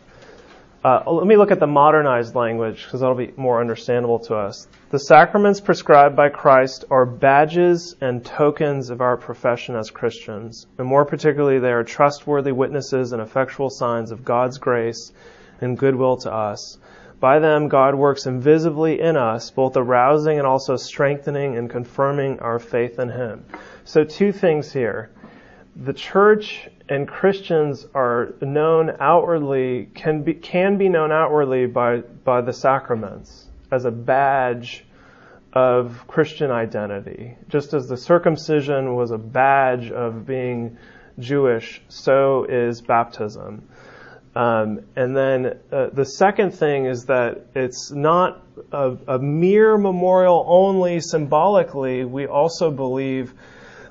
Uh, 0.85 1.01
let 1.07 1.25
me 1.25 1.37
look 1.37 1.51
at 1.51 1.59
the 1.59 1.67
modernized 1.67 2.35
language 2.35 2.83
because 2.83 2.99
that'll 2.99 3.15
be 3.15 3.33
more 3.35 3.59
understandable 3.59 4.19
to 4.19 4.35
us. 4.35 4.67
The 4.91 4.99
sacraments 4.99 5.59
prescribed 5.59 6.15
by 6.15 6.29
Christ 6.29 6.85
are 6.91 7.05
badges 7.05 7.95
and 7.99 8.23
tokens 8.23 8.91
of 8.91 9.01
our 9.01 9.17
profession 9.17 9.75
as 9.75 9.89
Christians, 9.89 10.67
and 10.77 10.87
more 10.87 11.03
particularly, 11.03 11.59
they 11.59 11.71
are 11.71 11.83
trustworthy 11.83 12.51
witnesses 12.51 13.11
and 13.11 13.21
effectual 13.21 13.69
signs 13.71 14.11
of 14.11 14.23
God's 14.23 14.59
grace 14.59 15.11
and 15.61 15.77
goodwill 15.77 16.17
to 16.17 16.31
us. 16.31 16.77
By 17.19 17.39
them, 17.39 17.67
God 17.67 17.95
works 17.95 18.27
invisibly 18.27 19.01
in 19.01 19.17
us, 19.17 19.49
both 19.49 19.75
arousing 19.75 20.37
and 20.37 20.45
also 20.45 20.75
strengthening 20.75 21.57
and 21.57 21.67
confirming 21.67 22.39
our 22.39 22.59
faith 22.59 22.99
in 22.99 23.09
Him. 23.09 23.43
So, 23.85 24.03
two 24.03 24.31
things 24.31 24.71
here. 24.71 25.09
The 25.79 25.93
church 25.93 26.67
and 26.89 27.07
Christians 27.07 27.85
are 27.93 28.33
known 28.41 28.95
outwardly, 28.99 29.89
can 29.93 30.23
be, 30.23 30.33
can 30.33 30.77
be 30.77 30.89
known 30.89 31.11
outwardly 31.11 31.67
by, 31.67 31.97
by 31.99 32.41
the 32.41 32.53
sacraments 32.53 33.45
as 33.71 33.85
a 33.85 33.91
badge 33.91 34.85
of 35.53 36.05
Christian 36.07 36.49
identity. 36.49 37.35
Just 37.47 37.75
as 37.75 37.87
the 37.87 37.97
circumcision 37.97 38.95
was 38.95 39.11
a 39.11 39.19
badge 39.19 39.91
of 39.91 40.25
being 40.25 40.77
Jewish, 41.19 41.81
so 41.89 42.45
is 42.45 42.81
baptism. 42.81 43.67
Um, 44.35 44.81
and 44.95 45.15
then 45.15 45.59
uh, 45.71 45.87
the 45.93 46.05
second 46.05 46.51
thing 46.51 46.85
is 46.85 47.05
that 47.05 47.45
it's 47.53 47.91
not 47.91 48.43
a, 48.71 48.97
a 49.07 49.19
mere 49.19 49.77
memorial 49.77 50.43
only 50.47 51.01
symbolically. 51.01 52.03
We 52.03 52.25
also 52.25 52.71
believe 52.71 53.33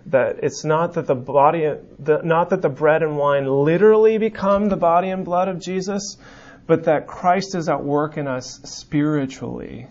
that 0.07 0.41
it's 0.43 0.65
not 0.65 0.95
that 0.95 1.07
the 1.07 1.15
body, 1.15 1.73
the, 1.99 2.21
not 2.23 2.51
that 2.51 2.63
the 2.63 2.69
bread 2.69 3.03
and 3.03 3.17
wine 3.17 3.47
literally 3.47 4.19
become 4.19 4.69
the 4.69 4.77
body 4.77 5.11
and 5.11 5.25
blood 5.25 5.49
of 5.49 5.61
Jesus, 5.61 6.17
but 6.67 6.85
that 6.85 7.07
Christ 7.07 7.55
is 7.55 7.69
at 7.69 7.83
work 7.83 8.17
in 8.17 8.27
us 8.27 8.61
spiritually. 8.65 9.89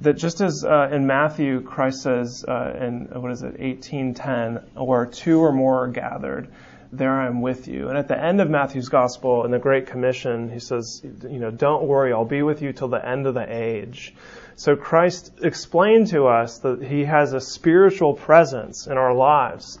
That 0.00 0.14
just 0.14 0.40
as 0.40 0.64
uh, 0.64 0.90
in 0.92 1.06
Matthew, 1.06 1.60
Christ 1.60 2.02
says 2.02 2.44
uh, 2.46 2.72
in 2.80 3.08
what 3.20 3.32
is 3.32 3.42
it, 3.42 3.58
18:10, 3.58 4.62
where 4.74 5.06
two 5.06 5.40
or 5.40 5.52
more 5.52 5.84
are 5.84 5.88
gathered, 5.88 6.48
there 6.92 7.20
I 7.20 7.26
am 7.26 7.42
with 7.42 7.68
you. 7.68 7.88
And 7.88 7.98
at 7.98 8.08
the 8.08 8.18
end 8.18 8.40
of 8.40 8.48
Matthew's 8.48 8.88
gospel, 8.88 9.44
in 9.44 9.50
the 9.50 9.58
Great 9.58 9.86
Commission, 9.86 10.50
he 10.50 10.58
says, 10.58 11.02
you 11.04 11.38
know, 11.38 11.50
don't 11.50 11.84
worry, 11.84 12.12
I'll 12.12 12.24
be 12.24 12.42
with 12.42 12.62
you 12.62 12.72
till 12.72 12.88
the 12.88 13.06
end 13.06 13.26
of 13.26 13.34
the 13.34 13.46
age. 13.46 14.14
So 14.56 14.74
Christ 14.76 15.32
explained 15.42 16.08
to 16.08 16.26
us 16.26 16.58
that 16.60 16.82
he 16.82 17.04
has 17.04 17.32
a 17.32 17.40
spiritual 17.40 18.14
presence 18.14 18.86
in 18.86 18.96
our 18.96 19.14
lives 19.14 19.78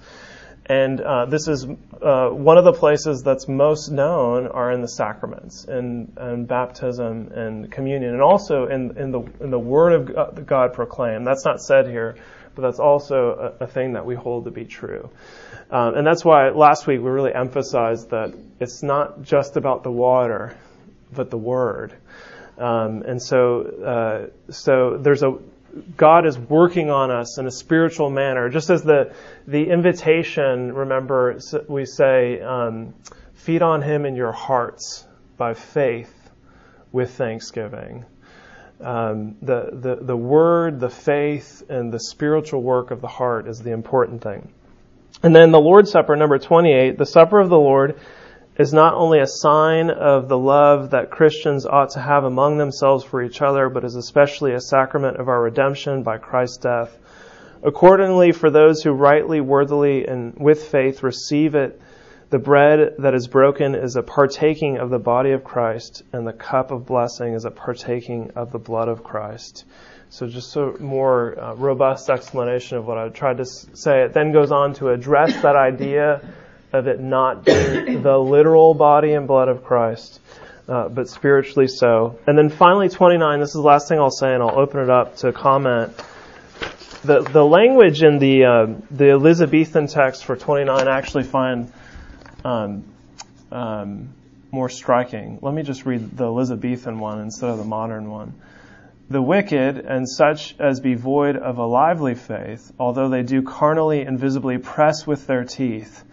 and 0.68 1.00
uh, 1.00 1.24
this 1.24 1.48
is 1.48 1.64
uh, 1.64 2.28
one 2.28 2.58
of 2.58 2.64
the 2.64 2.74
places 2.74 3.22
that's 3.22 3.48
most 3.48 3.88
known 3.88 4.46
are 4.46 4.70
in 4.70 4.82
the 4.82 4.88
sacraments, 4.88 5.64
in, 5.64 6.12
in 6.20 6.44
baptism 6.44 7.32
and 7.34 7.72
communion, 7.72 8.12
and 8.12 8.22
also 8.22 8.66
in, 8.66 8.98
in, 8.98 9.10
the, 9.10 9.20
in 9.40 9.50
the 9.50 9.58
Word 9.58 10.10
of 10.14 10.46
God 10.46 10.74
proclaimed. 10.74 11.26
That's 11.26 11.46
not 11.46 11.62
said 11.62 11.86
here, 11.86 12.16
but 12.58 12.62
that's 12.62 12.80
also 12.80 13.54
a, 13.60 13.64
a 13.64 13.66
thing 13.68 13.92
that 13.92 14.04
we 14.04 14.16
hold 14.16 14.46
to 14.46 14.50
be 14.50 14.64
true. 14.64 15.08
Um, 15.70 15.94
and 15.94 16.04
that's 16.04 16.24
why 16.24 16.48
last 16.50 16.88
week 16.88 17.00
we 17.00 17.08
really 17.08 17.32
emphasized 17.32 18.10
that 18.10 18.34
it's 18.58 18.82
not 18.82 19.22
just 19.22 19.56
about 19.56 19.84
the 19.84 19.92
water, 19.92 20.56
but 21.12 21.30
the 21.30 21.38
Word. 21.38 21.94
Um, 22.58 23.02
and 23.02 23.22
so, 23.22 23.62
uh, 23.62 24.52
so 24.52 24.96
there's 24.96 25.22
a 25.22 25.38
God 25.96 26.26
is 26.26 26.36
working 26.36 26.90
on 26.90 27.12
us 27.12 27.38
in 27.38 27.46
a 27.46 27.50
spiritual 27.52 28.10
manner. 28.10 28.48
Just 28.48 28.70
as 28.70 28.82
the, 28.82 29.14
the 29.46 29.70
invitation, 29.70 30.72
remember, 30.72 31.38
we 31.68 31.84
say, 31.84 32.40
um, 32.40 32.92
feed 33.34 33.62
on 33.62 33.82
Him 33.82 34.04
in 34.04 34.16
your 34.16 34.32
hearts 34.32 35.06
by 35.36 35.54
faith 35.54 36.12
with 36.90 37.12
thanksgiving. 37.14 38.04
Um, 38.80 39.36
the, 39.42 39.70
the, 39.72 39.98
the 40.00 40.16
word, 40.16 40.78
the 40.78 40.88
faith, 40.88 41.64
and 41.68 41.92
the 41.92 41.98
spiritual 41.98 42.62
work 42.62 42.90
of 42.90 43.00
the 43.00 43.08
heart 43.08 43.48
is 43.48 43.60
the 43.60 43.72
important 43.72 44.22
thing. 44.22 44.52
And 45.22 45.34
then 45.34 45.50
the 45.50 45.60
Lord's 45.60 45.90
Supper, 45.90 46.14
number 46.14 46.38
28, 46.38 46.96
the 46.96 47.06
supper 47.06 47.40
of 47.40 47.48
the 47.48 47.58
Lord 47.58 47.98
is 48.56 48.72
not 48.72 48.94
only 48.94 49.20
a 49.20 49.26
sign 49.26 49.90
of 49.90 50.28
the 50.28 50.38
love 50.38 50.90
that 50.90 51.10
Christians 51.10 51.66
ought 51.66 51.90
to 51.90 52.00
have 52.00 52.24
among 52.24 52.58
themselves 52.58 53.04
for 53.04 53.22
each 53.22 53.42
other, 53.42 53.68
but 53.68 53.84
is 53.84 53.94
especially 53.96 54.52
a 54.52 54.60
sacrament 54.60 55.16
of 55.16 55.28
our 55.28 55.42
redemption 55.42 56.02
by 56.02 56.18
Christ's 56.18 56.58
death. 56.58 56.96
Accordingly, 57.62 58.32
for 58.32 58.50
those 58.50 58.82
who 58.82 58.92
rightly, 58.92 59.40
worthily, 59.40 60.06
and 60.06 60.34
with 60.36 60.64
faith 60.64 61.02
receive 61.02 61.54
it, 61.54 61.80
the 62.30 62.38
bread 62.38 62.96
that 62.98 63.14
is 63.14 63.26
broken 63.26 63.74
is 63.74 63.96
a 63.96 64.02
partaking 64.02 64.78
of 64.78 64.90
the 64.90 64.98
body 64.98 65.30
of 65.30 65.44
Christ, 65.44 66.02
and 66.12 66.26
the 66.26 66.32
cup 66.32 66.70
of 66.70 66.84
blessing 66.84 67.32
is 67.32 67.46
a 67.46 67.50
partaking 67.50 68.32
of 68.36 68.52
the 68.52 68.58
blood 68.58 68.88
of 68.88 69.02
Christ. 69.02 69.64
So 70.10 70.26
just 70.26 70.54
a 70.56 70.78
more 70.78 71.38
uh, 71.38 71.54
robust 71.54 72.10
explanation 72.10 72.76
of 72.78 72.86
what 72.86 72.98
I 72.98 73.08
tried 73.08 73.38
to 73.38 73.46
say. 73.46 74.02
It 74.02 74.12
then 74.12 74.32
goes 74.32 74.52
on 74.52 74.74
to 74.74 74.90
address 74.90 75.40
that 75.42 75.56
idea 75.56 76.20
of 76.72 76.86
it 76.86 77.00
not 77.00 77.44
being 77.44 78.02
the 78.02 78.18
literal 78.18 78.74
body 78.74 79.12
and 79.12 79.26
blood 79.26 79.48
of 79.48 79.64
Christ, 79.64 80.20
uh, 80.68 80.88
but 80.88 81.08
spiritually 81.08 81.68
so. 81.68 82.18
And 82.26 82.36
then 82.36 82.50
finally, 82.50 82.90
29. 82.90 83.40
This 83.40 83.50
is 83.50 83.54
the 83.54 83.60
last 83.62 83.88
thing 83.88 83.98
I'll 83.98 84.10
say, 84.10 84.34
and 84.34 84.42
I'll 84.42 84.58
open 84.58 84.80
it 84.80 84.90
up 84.90 85.16
to 85.18 85.32
comment. 85.32 85.96
The 87.04 87.22
the 87.22 87.44
language 87.44 88.02
in 88.02 88.18
the 88.18 88.44
uh, 88.44 88.66
the 88.90 89.10
Elizabethan 89.10 89.86
text 89.86 90.24
for 90.24 90.36
29 90.36 90.88
I 90.88 90.98
actually 90.98 91.24
find 91.24 91.72
um, 92.48 92.84
um, 93.52 94.08
more 94.50 94.68
striking. 94.68 95.38
Let 95.42 95.54
me 95.54 95.62
just 95.62 95.84
read 95.84 96.16
the 96.16 96.24
Elizabethan 96.24 96.98
one 96.98 97.20
instead 97.20 97.50
of 97.50 97.58
the 97.58 97.64
modern 97.64 98.10
one. 98.10 98.34
The 99.10 99.22
wicked 99.22 99.78
and 99.78 100.08
such 100.08 100.54
as 100.58 100.80
be 100.80 100.94
void 100.94 101.36
of 101.36 101.58
a 101.58 101.66
lively 101.66 102.14
faith, 102.14 102.72
although 102.78 103.08
they 103.08 103.22
do 103.22 103.42
carnally 103.42 104.02
and 104.02 104.18
visibly 104.18 104.58
press 104.58 105.06
with 105.06 105.26
their 105.26 105.44
teeth 105.44 106.04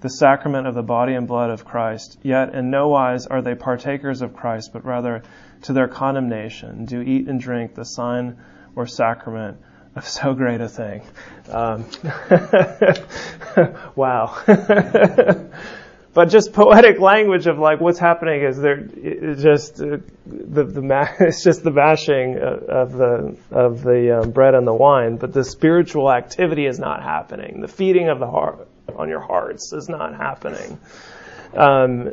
the 0.00 0.10
sacrament 0.10 0.66
of 0.66 0.74
the 0.74 0.82
body 0.82 1.14
and 1.14 1.26
blood 1.26 1.48
of 1.48 1.64
Christ, 1.64 2.18
yet 2.22 2.54
in 2.54 2.70
no 2.70 2.88
wise 2.88 3.26
are 3.26 3.40
they 3.40 3.54
partakers 3.54 4.20
of 4.20 4.36
Christ, 4.36 4.70
but 4.72 4.84
rather 4.84 5.22
to 5.62 5.72
their 5.72 5.88
condemnation 5.88 6.84
do 6.84 7.00
eat 7.00 7.26
and 7.26 7.40
drink 7.40 7.74
the 7.74 7.84
sign 7.84 8.36
or 8.76 8.86
sacrament 8.86 9.56
of 9.96 10.06
so 10.06 10.34
great 10.34 10.60
a 10.60 10.68
thing. 10.68 11.02
Um, 11.48 11.86
wow. 13.96 14.42
but 16.14 16.26
just 16.26 16.52
poetic 16.52 17.00
language 17.00 17.46
of 17.48 17.58
like 17.58 17.80
what's 17.80 17.98
happening 17.98 18.42
is 18.42 18.56
there 18.56 18.80
just 19.34 19.80
uh, 19.80 19.98
the 20.24 20.64
the 20.64 21.16
it's 21.20 21.42
just 21.42 21.64
the 21.64 21.72
mashing 21.72 22.38
of 22.38 22.92
the 22.92 23.36
of 23.50 23.82
the 23.82 24.20
um, 24.20 24.30
bread 24.30 24.54
and 24.54 24.66
the 24.66 24.74
wine, 24.74 25.16
but 25.16 25.32
the 25.32 25.44
spiritual 25.44 26.10
activity 26.10 26.66
is 26.66 26.78
not 26.78 27.02
happening. 27.02 27.60
The 27.60 27.68
feeding 27.68 28.08
of 28.08 28.20
the 28.20 28.28
heart 28.28 28.68
on 28.96 29.08
your 29.08 29.20
hearts 29.20 29.72
is 29.72 29.88
not 29.88 30.16
happening. 30.16 30.78
Um, 31.56 32.06
uh, 32.06 32.10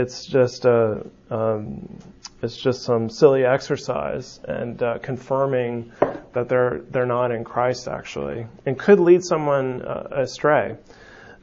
it's 0.00 0.26
just 0.26 0.64
a 0.64 1.04
um, 1.30 1.98
it's 2.42 2.56
just 2.56 2.82
some 2.82 3.08
silly 3.10 3.44
exercise 3.44 4.38
and 4.44 4.80
uh, 4.82 4.98
confirming 4.98 5.92
that 6.32 6.48
they're 6.48 6.82
they're 6.90 7.06
not 7.06 7.32
in 7.32 7.42
Christ 7.42 7.88
actually, 7.88 8.46
and 8.64 8.78
could 8.78 9.00
lead 9.00 9.24
someone 9.24 9.82
uh, 9.82 10.08
astray. 10.12 10.76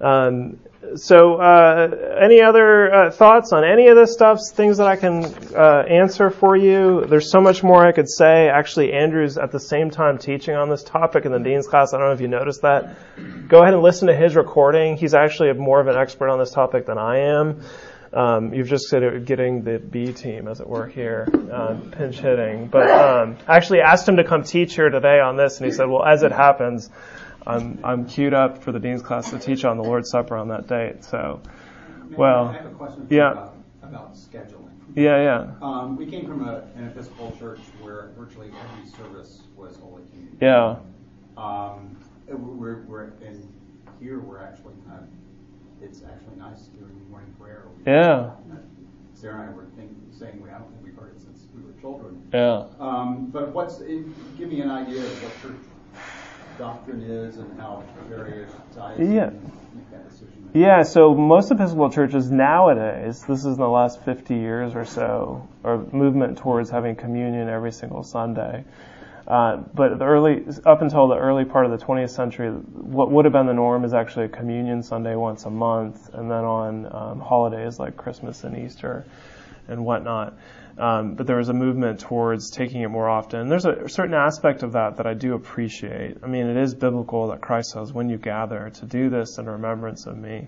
Um, 0.01 0.57
so, 0.95 1.35
uh, 1.35 2.17
any 2.21 2.41
other 2.41 2.93
uh, 2.93 3.11
thoughts 3.11 3.53
on 3.53 3.63
any 3.63 3.87
of 3.87 3.95
this 3.95 4.11
stuff? 4.11 4.39
Things 4.51 4.77
that 4.77 4.87
I 4.87 4.95
can 4.95 5.23
uh, 5.55 5.83
answer 5.87 6.29
for 6.29 6.57
you? 6.57 7.05
There's 7.05 7.31
so 7.31 7.39
much 7.39 7.63
more 7.63 7.85
I 7.85 7.91
could 7.91 8.09
say. 8.09 8.49
Actually, 8.49 8.91
Andrew's 8.91 9.37
at 9.37 9.51
the 9.51 9.59
same 9.59 9.89
time 9.89 10.17
teaching 10.17 10.55
on 10.55 10.69
this 10.69 10.83
topic 10.83 11.25
in 11.25 11.31
the 11.31 11.39
dean's 11.39 11.67
class. 11.67 11.93
I 11.93 11.97
don't 11.97 12.07
know 12.07 12.13
if 12.13 12.21
you 12.21 12.27
noticed 12.27 12.63
that. 12.63 12.95
Go 13.47 13.61
ahead 13.61 13.73
and 13.73 13.83
listen 13.83 14.07
to 14.07 14.15
his 14.15 14.35
recording. 14.35 14.97
He's 14.97 15.13
actually 15.13 15.53
more 15.53 15.79
of 15.79 15.87
an 15.87 15.95
expert 15.95 16.29
on 16.29 16.39
this 16.39 16.51
topic 16.51 16.87
than 16.87 16.97
I 16.97 17.19
am. 17.19 17.61
Um, 18.13 18.53
you've 18.53 18.67
just 18.67 18.85
said 18.89 19.03
it, 19.03 19.23
getting 19.23 19.63
the 19.63 19.79
B 19.79 20.11
team, 20.11 20.49
as 20.49 20.59
it 20.59 20.67
were, 20.67 20.87
here, 20.87 21.27
um, 21.51 21.91
pinch 21.91 22.17
hitting. 22.17 22.67
But 22.67 22.91
um, 22.91 23.37
I 23.47 23.55
actually 23.55 23.79
asked 23.79 24.07
him 24.07 24.17
to 24.17 24.25
come 24.25 24.43
teach 24.43 24.75
here 24.75 24.89
today 24.89 25.21
on 25.21 25.37
this, 25.37 25.57
and 25.57 25.65
he 25.65 25.71
said, 25.71 25.87
"Well, 25.87 26.03
as 26.03 26.23
it 26.23 26.33
happens." 26.33 26.89
I'm 27.45 27.80
I'm 27.84 28.06
queued 28.06 28.34
up 28.34 28.63
for 28.63 28.71
the 28.71 28.80
dean's 28.80 29.01
class 29.01 29.32
to 29.32 29.39
teach 29.39 29.65
on 29.65 29.77
the 29.77 29.84
Lord's 29.84 30.10
Supper 30.10 30.36
on 30.36 30.49
that 30.49 30.67
date. 30.67 31.04
So, 31.04 31.41
well, 32.12 32.47
I 32.47 32.54
have 32.54 32.65
a 32.65 32.69
question 32.69 33.08
yeah. 33.10 33.32
about, 33.32 33.56
about 33.82 34.13
scheduling. 34.15 34.69
Yeah, 34.95 35.21
yeah. 35.23 35.54
Um, 35.62 35.95
we 35.95 36.06
came 36.06 36.27
from 36.27 36.47
a, 36.47 36.63
an 36.75 36.88
Episcopal 36.88 37.36
church 37.39 37.60
where 37.82 38.10
virtually 38.17 38.47
every 38.47 38.89
service 38.89 39.43
was 39.56 39.77
Holy 39.77 40.04
Communion. 40.10 40.38
Yeah. 40.41 40.75
Um, 41.38 41.97
we're, 42.27 42.82
we're 42.82 43.06
in 43.21 43.47
here. 43.99 44.19
We're 44.19 44.41
actually 44.41 44.73
kind 44.88 44.99
of. 44.99 45.08
It's 45.82 46.04
actually 46.04 46.36
nice 46.38 46.67
doing 46.77 47.10
morning 47.10 47.34
prayer. 47.39 47.65
Yeah. 47.88 48.32
Sarah 49.13 49.41
and 49.41 49.49
I 49.49 49.54
were 49.54 49.65
think, 49.75 49.91
saying 50.12 50.41
we 50.41 50.49
haven't 50.49 50.69
think 50.69 50.84
we've 50.84 50.95
heard 50.95 51.15
it 51.15 51.21
since 51.21 51.47
we 51.56 51.63
were 51.63 51.73
children. 51.80 52.21
Yeah. 52.34 52.65
Um, 52.80 53.27
but 53.32 53.49
what's 53.49 53.80
give 53.80 54.49
me 54.49 54.62
an 54.62 54.69
idea 54.69 55.01
of 55.01 55.23
what 55.23 55.32
church 55.41 55.62
doctrine 56.62 57.02
is 57.02 57.38
and 57.38 57.60
how 57.60 57.84
various 58.08 58.52
sides 58.76 59.00
Yeah. 59.00 59.32
make 59.32 59.89
that 59.91 60.08
decision. 60.10 60.50
Yeah, 60.54 60.84
so 60.84 61.15
most 61.15 61.50
Episcopal 61.52 61.89
churches 61.89 62.30
nowadays, 62.30 63.26
this 63.26 63.39
is 63.39 63.56
in 63.56 63.62
the 63.62 63.67
last 63.69 64.02
50 64.04 64.36
years 64.36 64.76
or 64.76 64.86
so, 64.86 65.47
are 65.63 65.78
movement 65.91 66.38
towards 66.38 66.69
having 66.69 66.95
communion 66.95 67.50
every 67.50 67.71
single 67.71 68.04
Sunday. 68.04 68.63
Uh, 69.28 69.58
but 69.74 69.97
the 69.97 70.06
early, 70.06 70.43
up 70.65 70.82
until 70.82 71.08
the 71.08 71.17
early 71.17 71.45
part 71.45 71.65
of 71.65 71.71
the 71.71 71.84
20th 71.84 72.10
century, 72.10 72.50
what 72.50 73.10
would 73.10 73.26
have 73.26 73.32
been 73.32 73.47
the 73.47 73.54
norm 73.54 73.84
is 73.86 73.93
actually 73.93 74.26
a 74.26 74.30
communion 74.30 74.84
Sunday 74.84 75.15
once 75.15 75.45
a 75.45 75.50
month, 75.50 76.13
and 76.13 76.30
then 76.30 76.43
on 76.43 76.86
um, 76.93 77.19
holidays 77.19 77.80
like 77.80 77.95
Christmas 77.97 78.43
and 78.43 78.58
Easter 78.58 79.06
and 79.67 79.84
whatnot. 79.86 80.34
Um, 80.81 81.13
but 81.13 81.27
there 81.27 81.37
was 81.37 81.47
a 81.47 81.53
movement 81.53 81.99
towards 81.99 82.49
taking 82.49 82.81
it 82.81 82.87
more 82.87 83.07
often. 83.07 83.49
There's 83.49 83.65
a 83.65 83.87
certain 83.87 84.15
aspect 84.15 84.63
of 84.63 84.71
that 84.71 84.97
that 84.97 85.05
I 85.05 85.13
do 85.13 85.35
appreciate. 85.35 86.17
I 86.23 86.27
mean, 86.27 86.47
it 86.47 86.57
is 86.57 86.73
biblical 86.73 87.27
that 87.27 87.39
Christ 87.39 87.69
says, 87.69 87.93
when 87.93 88.09
you 88.09 88.17
gather, 88.17 88.71
to 88.71 88.85
do 88.87 89.11
this 89.11 89.37
in 89.37 89.45
remembrance 89.45 90.07
of 90.07 90.17
me. 90.17 90.47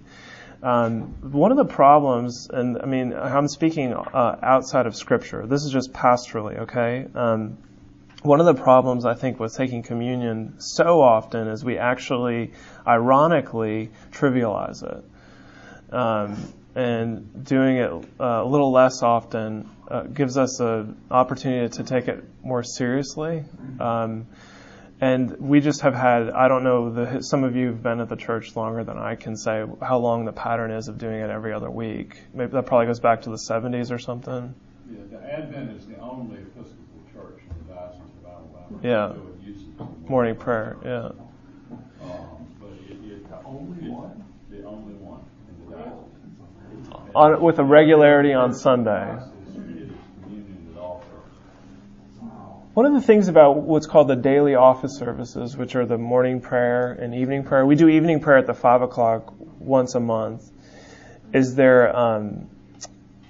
Um, 0.63 1.01
one 1.21 1.51
of 1.51 1.57
the 1.57 1.65
problems, 1.65 2.49
and 2.51 2.79
I 2.81 2.87
mean, 2.87 3.13
I'm 3.13 3.47
speaking 3.47 3.93
uh, 3.93 4.39
outside 4.41 4.87
of 4.87 4.95
Scripture. 4.95 5.45
This 5.45 5.65
is 5.65 5.71
just 5.71 5.93
pastorally, 5.93 6.61
okay? 6.61 7.05
Um, 7.13 7.59
one 8.23 8.39
of 8.39 8.47
the 8.47 8.55
problems 8.55 9.05
I 9.05 9.13
think 9.13 9.39
with 9.39 9.55
taking 9.55 9.83
communion 9.83 10.59
so 10.59 10.99
often 10.99 11.47
is 11.47 11.63
we 11.63 11.77
actually, 11.77 12.53
ironically, 12.87 13.91
trivialize 14.11 14.81
it. 14.81 15.93
Um, 15.93 16.37
and 16.75 17.45
doing 17.45 17.77
it 17.77 17.89
uh, 18.19 18.41
a 18.43 18.45
little 18.45 18.71
less 18.71 19.03
often 19.03 19.69
uh, 19.87 20.03
gives 20.03 20.37
us 20.37 20.59
an 20.59 20.97
opportunity 21.11 21.69
to 21.77 21.83
take 21.83 22.07
it 22.07 22.23
more 22.43 22.63
seriously. 22.63 23.43
Um, 23.79 24.27
and 25.01 25.37
we 25.39 25.59
just 25.59 25.81
have 25.81 25.93
had, 25.93 26.29
I 26.29 26.47
don't 26.47 26.63
know, 26.63 26.89
the, 26.93 27.21
some 27.21 27.43
of 27.43 27.55
you 27.55 27.67
have 27.67 27.83
been 27.83 27.99
at 27.99 28.09
the 28.09 28.15
church 28.15 28.55
longer 28.55 28.83
than 28.83 28.97
I 28.97 29.15
can 29.15 29.35
say 29.35 29.65
how 29.81 29.97
long 29.97 30.25
the 30.25 30.31
pattern 30.31 30.71
is 30.71 30.87
of 30.87 30.97
doing 30.97 31.19
it 31.19 31.29
every 31.29 31.51
other 31.51 31.69
week. 31.69 32.17
Maybe 32.33 32.51
that 32.53 32.65
probably 32.65 32.87
goes 32.87 33.01
back 33.01 33.23
to 33.23 33.29
the 33.29 33.35
70s 33.35 33.91
or 33.91 33.99
something. 33.99 34.55
Yeah, 34.89 34.99
the 35.11 35.33
Advent 35.33 35.71
is 35.71 35.87
the 35.87 35.97
only 35.99 36.37
Episcopal 36.37 37.03
church 37.13 37.41
in 37.49 37.67
the 37.67 37.73
Diocese 37.73 38.01
of 38.23 38.31
Alabama. 38.31 38.79
Yeah. 38.81 39.09
So 39.09 39.27
it 39.41 39.47
uses 39.47 39.63
Morning 40.07 40.35
prayer, 40.35 40.77
yeah. 40.85 41.09
Um, 42.01 42.47
but 42.59 42.69
it, 42.87 42.97
it's 43.03 43.27
the 43.29 43.43
only 43.45 43.89
one, 43.89 44.23
the 44.49 44.63
only 44.63 44.93
one 44.95 45.21
in 45.49 45.69
the 45.69 45.75
diocese. 45.75 46.13
On, 47.15 47.41
with 47.41 47.59
a 47.59 47.63
regularity 47.63 48.33
on 48.33 48.55
Sunday. 48.55 49.19
One 52.73 52.87
of 52.87 52.93
the 52.93 53.01
things 53.01 53.27
about 53.27 53.57
what's 53.57 53.85
called 53.85 54.07
the 54.07 54.15
daily 54.15 54.55
office 54.55 54.97
services, 54.97 55.55
which 55.55 55.75
are 55.75 55.85
the 55.85 55.99
morning 55.99 56.41
prayer 56.41 56.91
and 56.91 57.13
evening 57.13 57.43
prayer, 57.43 57.67
we 57.67 57.75
do 57.75 57.87
evening 57.87 58.19
prayer 58.19 58.39
at 58.39 58.47
the 58.47 58.55
five 58.55 58.81
o'clock 58.81 59.31
once 59.59 59.93
a 59.93 59.99
month, 59.99 60.49
is 61.33 61.53
they're 61.53 61.95
um, 61.95 62.49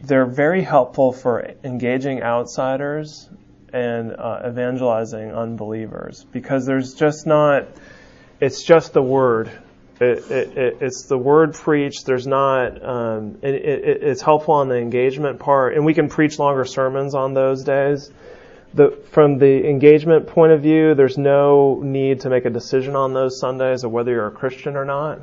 they're 0.01 0.25
very 0.25 0.61
helpful 0.61 1.11
for 1.11 1.53
engaging 1.65 2.23
outsiders 2.23 3.29
and 3.73 4.13
uh, 4.13 4.43
evangelizing 4.47 5.33
unbelievers 5.33 6.25
because 6.31 6.65
there's 6.65 6.93
just 6.93 7.27
not 7.27 7.67
it's 8.39 8.63
just 8.63 8.93
the 8.93 9.01
word 9.01 9.51
it, 10.03 10.31
it, 10.31 10.57
it, 10.57 10.77
it's 10.81 11.03
the 11.03 11.17
word 11.17 11.53
preached. 11.53 12.05
There's 12.05 12.27
not. 12.27 12.83
Um, 12.83 13.39
it, 13.41 13.55
it's 14.03 14.21
helpful 14.21 14.55
on 14.55 14.67
the 14.67 14.77
engagement 14.77 15.39
part, 15.39 15.75
and 15.75 15.85
we 15.85 15.93
can 15.93 16.09
preach 16.09 16.39
longer 16.39 16.65
sermons 16.65 17.15
on 17.15 17.33
those 17.33 17.63
days. 17.63 18.11
The, 18.73 18.91
from 19.11 19.37
the 19.37 19.67
engagement 19.69 20.27
point 20.27 20.51
of 20.51 20.61
view, 20.61 20.95
there's 20.95 21.17
no 21.17 21.79
need 21.83 22.21
to 22.21 22.29
make 22.29 22.45
a 22.45 22.49
decision 22.49 22.95
on 22.95 23.13
those 23.13 23.39
Sundays 23.39 23.83
of 23.83 23.91
whether 23.91 24.11
you're 24.11 24.27
a 24.27 24.31
Christian 24.31 24.75
or 24.75 24.85
not. 24.85 25.19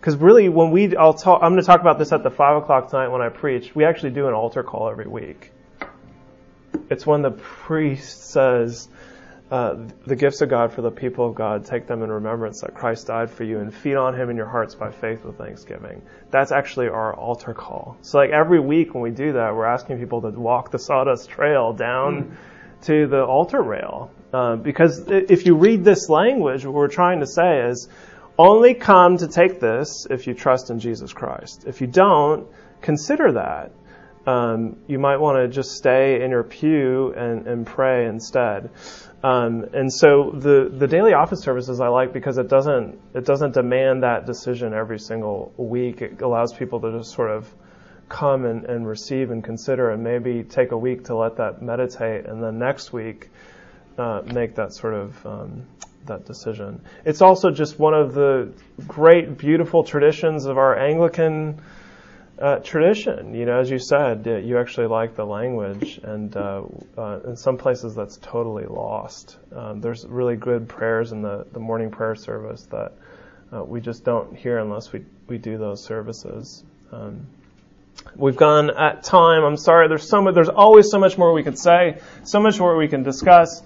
Because 0.00 0.16
really, 0.16 0.48
when 0.48 0.70
we, 0.70 0.96
I'll 0.96 1.12
talk, 1.14 1.42
I'm 1.42 1.52
going 1.52 1.60
to 1.60 1.66
talk 1.66 1.80
about 1.80 1.98
this 1.98 2.12
at 2.12 2.22
the 2.22 2.30
five 2.30 2.56
o'clock 2.62 2.90
tonight 2.90 3.08
when 3.08 3.20
I 3.20 3.30
preach. 3.30 3.74
We 3.74 3.84
actually 3.84 4.10
do 4.10 4.28
an 4.28 4.34
altar 4.34 4.62
call 4.62 4.88
every 4.88 5.08
week. 5.08 5.50
It's 6.88 7.04
when 7.04 7.22
the 7.22 7.32
priest 7.32 8.30
says, 8.30 8.88
uh, 9.50 9.76
the 10.06 10.16
gifts 10.16 10.42
of 10.42 10.50
God 10.50 10.72
for 10.72 10.82
the 10.82 10.90
people 10.90 11.26
of 11.26 11.34
God, 11.34 11.64
take 11.64 11.86
them 11.86 12.02
in 12.02 12.10
remembrance 12.10 12.60
that 12.60 12.74
Christ 12.74 13.06
died 13.06 13.30
for 13.30 13.44
you 13.44 13.60
and 13.60 13.72
feed 13.72 13.96
on 13.96 14.14
Him 14.14 14.28
in 14.28 14.36
your 14.36 14.48
hearts 14.48 14.74
by 14.74 14.90
faith 14.90 15.24
with 15.24 15.38
thanksgiving. 15.38 16.02
That's 16.30 16.52
actually 16.52 16.88
our 16.88 17.14
altar 17.14 17.54
call. 17.54 17.96
So 18.02 18.18
like 18.18 18.30
every 18.30 18.60
week 18.60 18.92
when 18.92 19.02
we 19.02 19.10
do 19.10 19.32
that, 19.32 19.54
we're 19.54 19.64
asking 19.64 19.98
people 19.98 20.20
to 20.22 20.30
walk 20.30 20.70
the 20.70 20.78
sawdust 20.78 21.30
trail 21.30 21.72
down 21.72 22.24
mm. 22.24 22.84
to 22.86 23.06
the 23.06 23.24
altar 23.24 23.62
rail. 23.62 24.10
Uh, 24.32 24.56
because 24.56 25.04
if 25.08 25.46
you 25.46 25.56
read 25.56 25.82
this 25.82 26.10
language, 26.10 26.66
what 26.66 26.74
we're 26.74 26.88
trying 26.88 27.20
to 27.20 27.26
say 27.26 27.68
is, 27.68 27.88
only 28.38 28.74
come 28.74 29.16
to 29.16 29.26
take 29.26 29.58
this 29.58 30.06
if 30.08 30.26
you 30.26 30.34
trust 30.34 30.70
in 30.70 30.78
Jesus 30.78 31.12
Christ. 31.12 31.64
If 31.66 31.80
you 31.80 31.86
don't, 31.86 32.46
consider 32.80 33.32
that. 33.32 33.72
Um, 34.26 34.76
you 34.86 34.98
might 34.98 35.16
want 35.16 35.38
to 35.38 35.48
just 35.48 35.72
stay 35.72 36.22
in 36.22 36.30
your 36.30 36.44
pew 36.44 37.14
and, 37.16 37.46
and 37.46 37.66
pray 37.66 38.06
instead. 38.06 38.70
Um, 39.22 39.66
and 39.72 39.92
so 39.92 40.30
the, 40.30 40.70
the 40.72 40.86
daily 40.86 41.12
office 41.12 41.40
services 41.40 41.80
I 41.80 41.88
like 41.88 42.12
because 42.12 42.38
it 42.38 42.48
doesn't 42.48 43.00
it 43.14 43.24
doesn't 43.24 43.54
demand 43.54 44.04
that 44.04 44.26
decision 44.26 44.72
every 44.72 44.98
single 45.00 45.52
week. 45.56 46.02
It 46.02 46.20
allows 46.20 46.52
people 46.52 46.80
to 46.80 46.98
just 46.98 47.12
sort 47.12 47.30
of 47.30 47.52
come 48.08 48.44
and, 48.44 48.64
and 48.64 48.86
receive 48.86 49.30
and 49.30 49.42
consider 49.42 49.90
and 49.90 50.02
maybe 50.02 50.44
take 50.44 50.70
a 50.70 50.78
week 50.78 51.04
to 51.06 51.16
let 51.16 51.36
that 51.36 51.60
meditate 51.60 52.26
and 52.26 52.42
then 52.42 52.58
next 52.58 52.92
week 52.92 53.28
uh, 53.98 54.22
make 54.32 54.54
that 54.54 54.72
sort 54.72 54.94
of 54.94 55.26
um, 55.26 55.66
that 56.06 56.24
decision. 56.24 56.80
It's 57.04 57.20
also 57.20 57.50
just 57.50 57.78
one 57.78 57.94
of 57.94 58.14
the 58.14 58.52
great, 58.86 59.36
beautiful 59.36 59.84
traditions 59.84 60.46
of 60.46 60.58
our 60.58 60.78
Anglican 60.78 61.60
uh, 62.40 62.58
tradition. 62.60 63.34
You 63.34 63.46
know, 63.46 63.58
as 63.58 63.70
you 63.70 63.78
said, 63.78 64.26
uh, 64.26 64.36
you 64.36 64.58
actually 64.58 64.86
like 64.86 65.16
the 65.16 65.24
language, 65.24 66.00
and 66.02 66.34
uh, 66.36 66.62
uh, 66.96 67.20
in 67.26 67.36
some 67.36 67.58
places 67.58 67.94
that's 67.94 68.16
totally 68.18 68.66
lost. 68.66 69.36
Um, 69.54 69.80
there's 69.80 70.06
really 70.06 70.36
good 70.36 70.68
prayers 70.68 71.12
in 71.12 71.22
the, 71.22 71.46
the 71.52 71.60
morning 71.60 71.90
prayer 71.90 72.14
service 72.14 72.62
that 72.70 72.92
uh, 73.52 73.64
we 73.64 73.80
just 73.80 74.04
don't 74.04 74.36
hear 74.36 74.58
unless 74.58 74.92
we, 74.92 75.04
we 75.26 75.38
do 75.38 75.58
those 75.58 75.82
services. 75.82 76.62
Um, 76.92 77.26
we've 78.14 78.36
gone 78.36 78.70
at 78.70 79.02
time. 79.02 79.42
I'm 79.42 79.56
sorry. 79.56 79.88
There's 79.88 80.08
so 80.08 80.22
much. 80.22 80.34
There's 80.34 80.48
always 80.48 80.90
so 80.90 80.98
much 80.98 81.18
more 81.18 81.32
we 81.32 81.42
could 81.42 81.58
say. 81.58 82.00
So 82.24 82.40
much 82.40 82.58
more 82.58 82.76
we 82.76 82.88
can 82.88 83.02
discuss. 83.02 83.62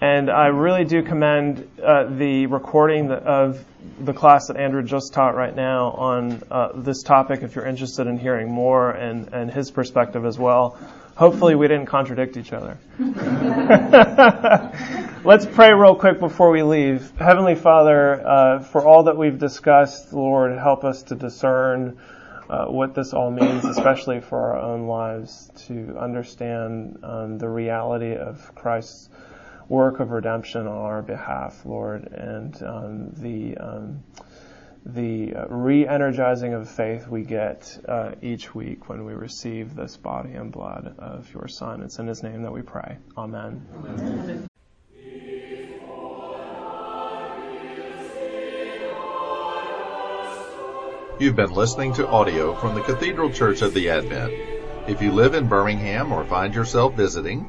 And 0.00 0.30
I 0.30 0.48
really 0.48 0.84
do 0.84 1.02
commend 1.02 1.66
uh, 1.82 2.04
the 2.04 2.46
recording 2.46 3.10
of 3.10 3.64
the 3.98 4.12
class 4.12 4.48
that 4.48 4.58
Andrew 4.58 4.82
just 4.82 5.14
taught 5.14 5.34
right 5.34 5.56
now 5.56 5.92
on 5.92 6.42
uh, 6.50 6.72
this 6.74 7.02
topic 7.02 7.42
if 7.42 7.54
you're 7.54 7.64
interested 7.64 8.06
in 8.06 8.18
hearing 8.18 8.52
more 8.52 8.90
and, 8.90 9.32
and 9.32 9.50
his 9.50 9.70
perspective 9.70 10.26
as 10.26 10.38
well. 10.38 10.78
Hopefully, 11.16 11.54
we 11.54 11.66
didn't 11.66 11.86
contradict 11.86 12.36
each 12.36 12.52
other. 12.52 12.76
Let's 15.24 15.46
pray 15.46 15.72
real 15.72 15.94
quick 15.94 16.20
before 16.20 16.50
we 16.50 16.62
leave. 16.62 17.10
Heavenly 17.16 17.54
Father, 17.54 18.26
uh, 18.26 18.58
for 18.58 18.84
all 18.84 19.04
that 19.04 19.16
we've 19.16 19.38
discussed, 19.38 20.12
Lord, 20.12 20.58
help 20.58 20.84
us 20.84 21.04
to 21.04 21.14
discern 21.14 21.96
uh, 22.50 22.66
what 22.66 22.94
this 22.94 23.14
all 23.14 23.30
means, 23.30 23.64
especially 23.64 24.20
for 24.20 24.52
our 24.52 24.58
own 24.58 24.88
lives, 24.88 25.50
to 25.68 25.96
understand 25.98 26.98
um, 27.02 27.38
the 27.38 27.48
reality 27.48 28.14
of 28.14 28.54
Christ's 28.54 29.08
work 29.68 30.00
of 30.00 30.10
redemption 30.10 30.66
on 30.66 30.76
our 30.76 31.02
behalf, 31.02 31.64
Lord, 31.64 32.06
and 32.12 32.62
um, 32.62 33.10
the 33.14 33.56
um, 33.58 34.04
the 34.84 35.34
re-energizing 35.48 36.54
of 36.54 36.70
faith 36.70 37.08
we 37.08 37.22
get 37.22 37.76
uh, 37.88 38.12
each 38.22 38.54
week 38.54 38.88
when 38.88 39.04
we 39.04 39.14
receive 39.14 39.74
this 39.74 39.96
body 39.96 40.34
and 40.34 40.52
blood 40.52 40.94
of 40.98 41.32
your 41.34 41.48
Son. 41.48 41.82
It's 41.82 41.98
in 41.98 42.06
His 42.06 42.22
name 42.22 42.42
that 42.42 42.52
we 42.52 42.62
pray. 42.62 42.96
Amen. 43.18 43.66
Amen. 43.84 44.46
You've 51.18 51.34
been 51.34 51.52
listening 51.52 51.94
to 51.94 52.06
audio 52.06 52.54
from 52.54 52.74
the 52.74 52.82
Cathedral 52.82 53.32
Church 53.32 53.62
of 53.62 53.72
the 53.72 53.88
Advent. 53.88 54.34
If 54.86 55.00
you 55.00 55.12
live 55.12 55.34
in 55.34 55.48
Birmingham 55.48 56.12
or 56.12 56.26
find 56.26 56.54
yourself 56.54 56.94
visiting, 56.94 57.48